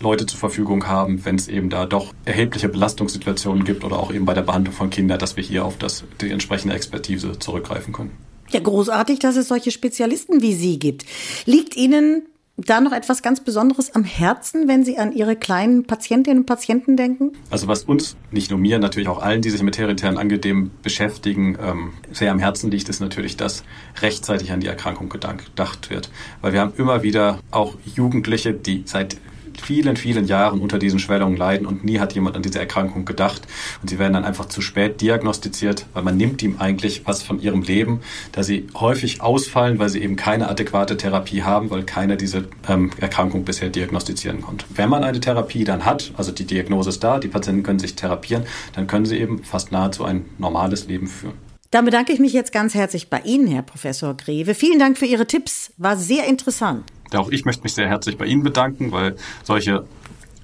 Leute 0.00 0.26
zur 0.26 0.38
Verfügung 0.38 0.86
haben, 0.86 1.24
wenn 1.24 1.34
es 1.34 1.48
eben 1.48 1.70
da 1.70 1.84
doch 1.84 2.14
erhebliche 2.24 2.68
Belastungssituationen 2.68 3.64
gibt 3.64 3.82
oder 3.84 3.98
auch 3.98 4.12
eben 4.12 4.26
bei 4.26 4.34
der 4.34 4.42
Behandlung 4.42 4.74
von 4.74 4.90
Kindern, 4.90 5.18
dass 5.18 5.36
wir 5.36 5.42
hier 5.42 5.64
auf 5.64 5.76
das, 5.76 6.04
die 6.20 6.30
entsprechende 6.30 6.74
Expertise 6.74 7.38
zurückgreifen 7.38 7.92
können. 7.92 8.27
Ja, 8.50 8.60
großartig, 8.60 9.18
dass 9.18 9.36
es 9.36 9.48
solche 9.48 9.70
Spezialisten 9.70 10.40
wie 10.42 10.54
Sie 10.54 10.78
gibt. 10.78 11.04
Liegt 11.44 11.76
Ihnen 11.76 12.22
da 12.58 12.80
noch 12.80 12.92
etwas 12.92 13.22
ganz 13.22 13.40
Besonderes 13.40 13.94
am 13.94 14.02
Herzen, 14.02 14.66
wenn 14.66 14.84
Sie 14.84 14.98
an 14.98 15.12
Ihre 15.12 15.36
kleinen 15.36 15.84
Patientinnen 15.84 16.40
und 16.40 16.46
Patienten 16.46 16.96
denken? 16.96 17.32
Also 17.50 17.68
was 17.68 17.84
uns, 17.84 18.16
nicht 18.32 18.50
nur 18.50 18.58
mir, 18.58 18.78
natürlich 18.78 19.08
auch 19.08 19.22
allen, 19.22 19.42
die 19.42 19.50
sich 19.50 19.62
mit 19.62 19.78
hereditären 19.78 20.18
Angedem 20.18 20.72
beschäftigen, 20.82 21.56
ähm, 21.62 21.92
sehr 22.10 22.32
am 22.32 22.40
Herzen 22.40 22.70
liegt, 22.70 22.88
ist 22.88 23.00
natürlich, 23.00 23.36
dass 23.36 23.62
rechtzeitig 24.02 24.50
an 24.50 24.60
die 24.60 24.66
Erkrankung 24.66 25.08
gedacht 25.08 25.90
wird. 25.90 26.10
Weil 26.40 26.52
wir 26.52 26.60
haben 26.60 26.72
immer 26.76 27.02
wieder 27.02 27.38
auch 27.52 27.76
Jugendliche, 27.94 28.52
die 28.52 28.82
seit 28.86 29.18
vielen, 29.60 29.96
vielen 29.96 30.26
Jahren 30.26 30.60
unter 30.60 30.78
diesen 30.78 30.98
Schwellungen 30.98 31.36
leiden 31.36 31.66
und 31.66 31.84
nie 31.84 31.98
hat 31.98 32.14
jemand 32.14 32.36
an 32.36 32.42
diese 32.42 32.58
Erkrankung 32.58 33.04
gedacht. 33.04 33.42
Und 33.82 33.88
sie 33.88 33.98
werden 33.98 34.14
dann 34.14 34.24
einfach 34.24 34.46
zu 34.46 34.60
spät 34.60 35.00
diagnostiziert, 35.00 35.86
weil 35.94 36.02
man 36.02 36.16
nimmt 36.16 36.42
ihm 36.42 36.56
eigentlich 36.58 37.02
was 37.06 37.22
von 37.22 37.40
ihrem 37.40 37.62
Leben, 37.62 38.00
da 38.32 38.42
sie 38.42 38.66
häufig 38.74 39.20
ausfallen, 39.20 39.78
weil 39.78 39.88
sie 39.88 40.02
eben 40.02 40.16
keine 40.16 40.48
adäquate 40.48 40.96
Therapie 40.96 41.42
haben, 41.42 41.70
weil 41.70 41.82
keiner 41.84 42.16
diese 42.16 42.48
ähm, 42.68 42.90
Erkrankung 43.00 43.44
bisher 43.44 43.70
diagnostizieren 43.70 44.42
konnte. 44.42 44.66
Wenn 44.70 44.88
man 44.88 45.04
eine 45.04 45.20
Therapie 45.20 45.64
dann 45.64 45.84
hat, 45.84 46.12
also 46.16 46.32
die 46.32 46.44
Diagnose 46.44 46.90
ist 46.90 47.04
da, 47.04 47.18
die 47.18 47.28
Patienten 47.28 47.62
können 47.62 47.78
sich 47.78 47.94
therapieren, 47.94 48.44
dann 48.74 48.86
können 48.86 49.06
sie 49.06 49.18
eben 49.18 49.44
fast 49.44 49.72
nahezu 49.72 50.04
ein 50.04 50.24
normales 50.38 50.86
Leben 50.86 51.06
führen. 51.06 51.48
Dann 51.70 51.84
bedanke 51.84 52.14
ich 52.14 52.18
mich 52.18 52.32
jetzt 52.32 52.52
ganz 52.52 52.74
herzlich 52.74 53.10
bei 53.10 53.20
Ihnen, 53.20 53.46
Herr 53.46 53.60
Professor 53.60 54.16
Greve. 54.16 54.54
Vielen 54.54 54.78
Dank 54.78 54.96
für 54.96 55.04
Ihre 55.04 55.26
Tipps. 55.26 55.70
War 55.76 55.98
sehr 55.98 56.26
interessant. 56.26 56.84
Auch 57.14 57.30
ich 57.30 57.44
möchte 57.44 57.62
mich 57.62 57.74
sehr 57.74 57.88
herzlich 57.88 58.18
bei 58.18 58.26
Ihnen 58.26 58.42
bedanken, 58.42 58.92
weil 58.92 59.16
solche 59.44 59.84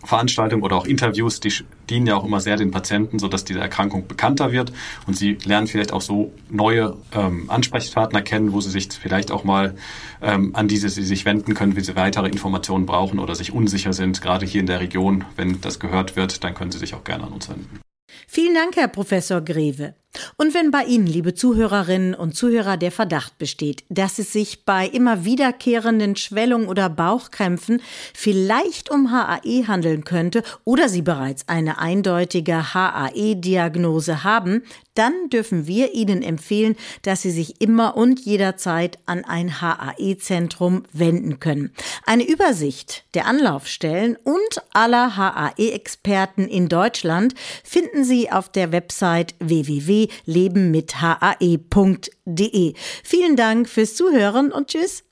Veranstaltungen 0.05 0.63
oder 0.63 0.77
auch 0.77 0.87
Interviews, 0.87 1.41
die 1.41 1.53
dienen 1.91 2.07
ja 2.07 2.17
auch 2.17 2.25
immer 2.25 2.41
sehr 2.41 2.57
den 2.57 2.71
Patienten, 2.71 3.19
sodass 3.19 3.45
diese 3.45 3.61
Erkrankung 3.61 4.07
bekannter 4.07 4.53
wird 4.53 4.73
und 5.07 5.17
sie 5.17 5.39
lernen 5.45 5.67
vielleicht 5.67 5.93
auch 5.93 6.01
so 6.01 6.33
neue 6.51 6.97
ähm, 7.13 7.51
Ansprechpartner 7.51 8.23
kennen, 8.23 8.53
wo 8.53 8.61
sie 8.61 8.71
sich 8.71 8.89
vielleicht 8.93 9.31
auch 9.31 9.45
mal 9.45 9.75
ähm, 10.23 10.55
an 10.55 10.69
diese 10.69 10.89
sie 10.89 11.05
sich 11.05 11.25
wenden 11.25 11.55
können, 11.55 11.77
wie 11.77 11.81
sie 11.81 11.97
weitere 11.97 12.29
Informationen 12.29 12.87
brauchen 12.87 13.19
oder 13.19 13.35
sich 13.35 13.53
unsicher 13.53 13.93
sind, 13.93 14.21
gerade 14.21 14.47
hier 14.47 14.61
in 14.61 14.67
der 14.67 14.81
Region, 14.81 15.25
wenn 15.37 15.61
das 15.61 15.79
gehört 15.79 16.17
wird, 16.17 16.45
dann 16.45 16.55
können 16.55 16.71
sie 16.71 16.79
sich 16.79 16.95
auch 16.95 17.05
gerne 17.05 17.25
an 17.25 17.33
uns 17.33 17.49
wenden. 17.49 17.81
Vielen 18.27 18.55
Dank, 18.55 18.77
Herr 18.77 18.89
Professor 18.89 19.41
Greve. 19.41 19.95
Und 20.37 20.55
wenn 20.55 20.71
bei 20.71 20.85
Ihnen, 20.85 21.07
liebe 21.07 21.35
Zuhörerinnen 21.35 22.15
und 22.15 22.37
Zuhörer, 22.37 22.77
der 22.77 22.93
Verdacht 22.93 23.39
besteht, 23.39 23.85
dass 23.89 24.19
es 24.19 24.33
sich 24.33 24.65
bei 24.65 24.87
immer 24.87 25.25
wiederkehrenden 25.25 26.17
Schwellungen 26.17 26.69
oder 26.69 26.89
Bauchkrämpfen 26.89 27.81
vielleicht 28.13 28.91
um 28.91 29.11
HAE 29.11 29.67
handeln 29.67 30.05
könnte 30.05 30.43
oder 30.65 30.89
Sie 30.89 31.03
bereits 31.03 31.49
eine 31.49 31.79
eindeutige 31.79 32.75
HAE-Diagnose 32.75 34.25
haben, 34.25 34.63
dann 34.95 35.29
dürfen 35.29 35.67
wir 35.67 35.95
Ihnen 35.95 36.23
empfehlen, 36.23 36.77
dass 37.03 37.23
Sie 37.23 37.31
sich 37.31 37.61
immer 37.61 37.97
und 37.97 38.21
jederzeit 38.21 38.99
an 39.07 39.25
ein 39.25 39.61
HAE-Zentrum 39.61 40.85
wenden 40.93 41.41
können. 41.41 41.73
Eine 42.07 42.27
Übersicht 42.27 43.05
der 43.15 43.27
Anlaufstellen 43.27 44.17
und 44.23 44.63
aller 44.73 45.17
HAE-Experten 45.17 46.47
in 46.47 46.69
Deutschland 46.69 47.35
finden 47.65 48.05
Sie 48.05 48.31
auf 48.31 48.49
der 48.49 48.73
Website 48.73 49.35
www.lebenmithae.de. 50.27 52.75
Vielen 53.03 53.37
Dank 53.37 53.69
fürs 53.69 53.95
Zuhören 53.95 54.53
und 54.53 54.69
Tschüss. 54.69 55.05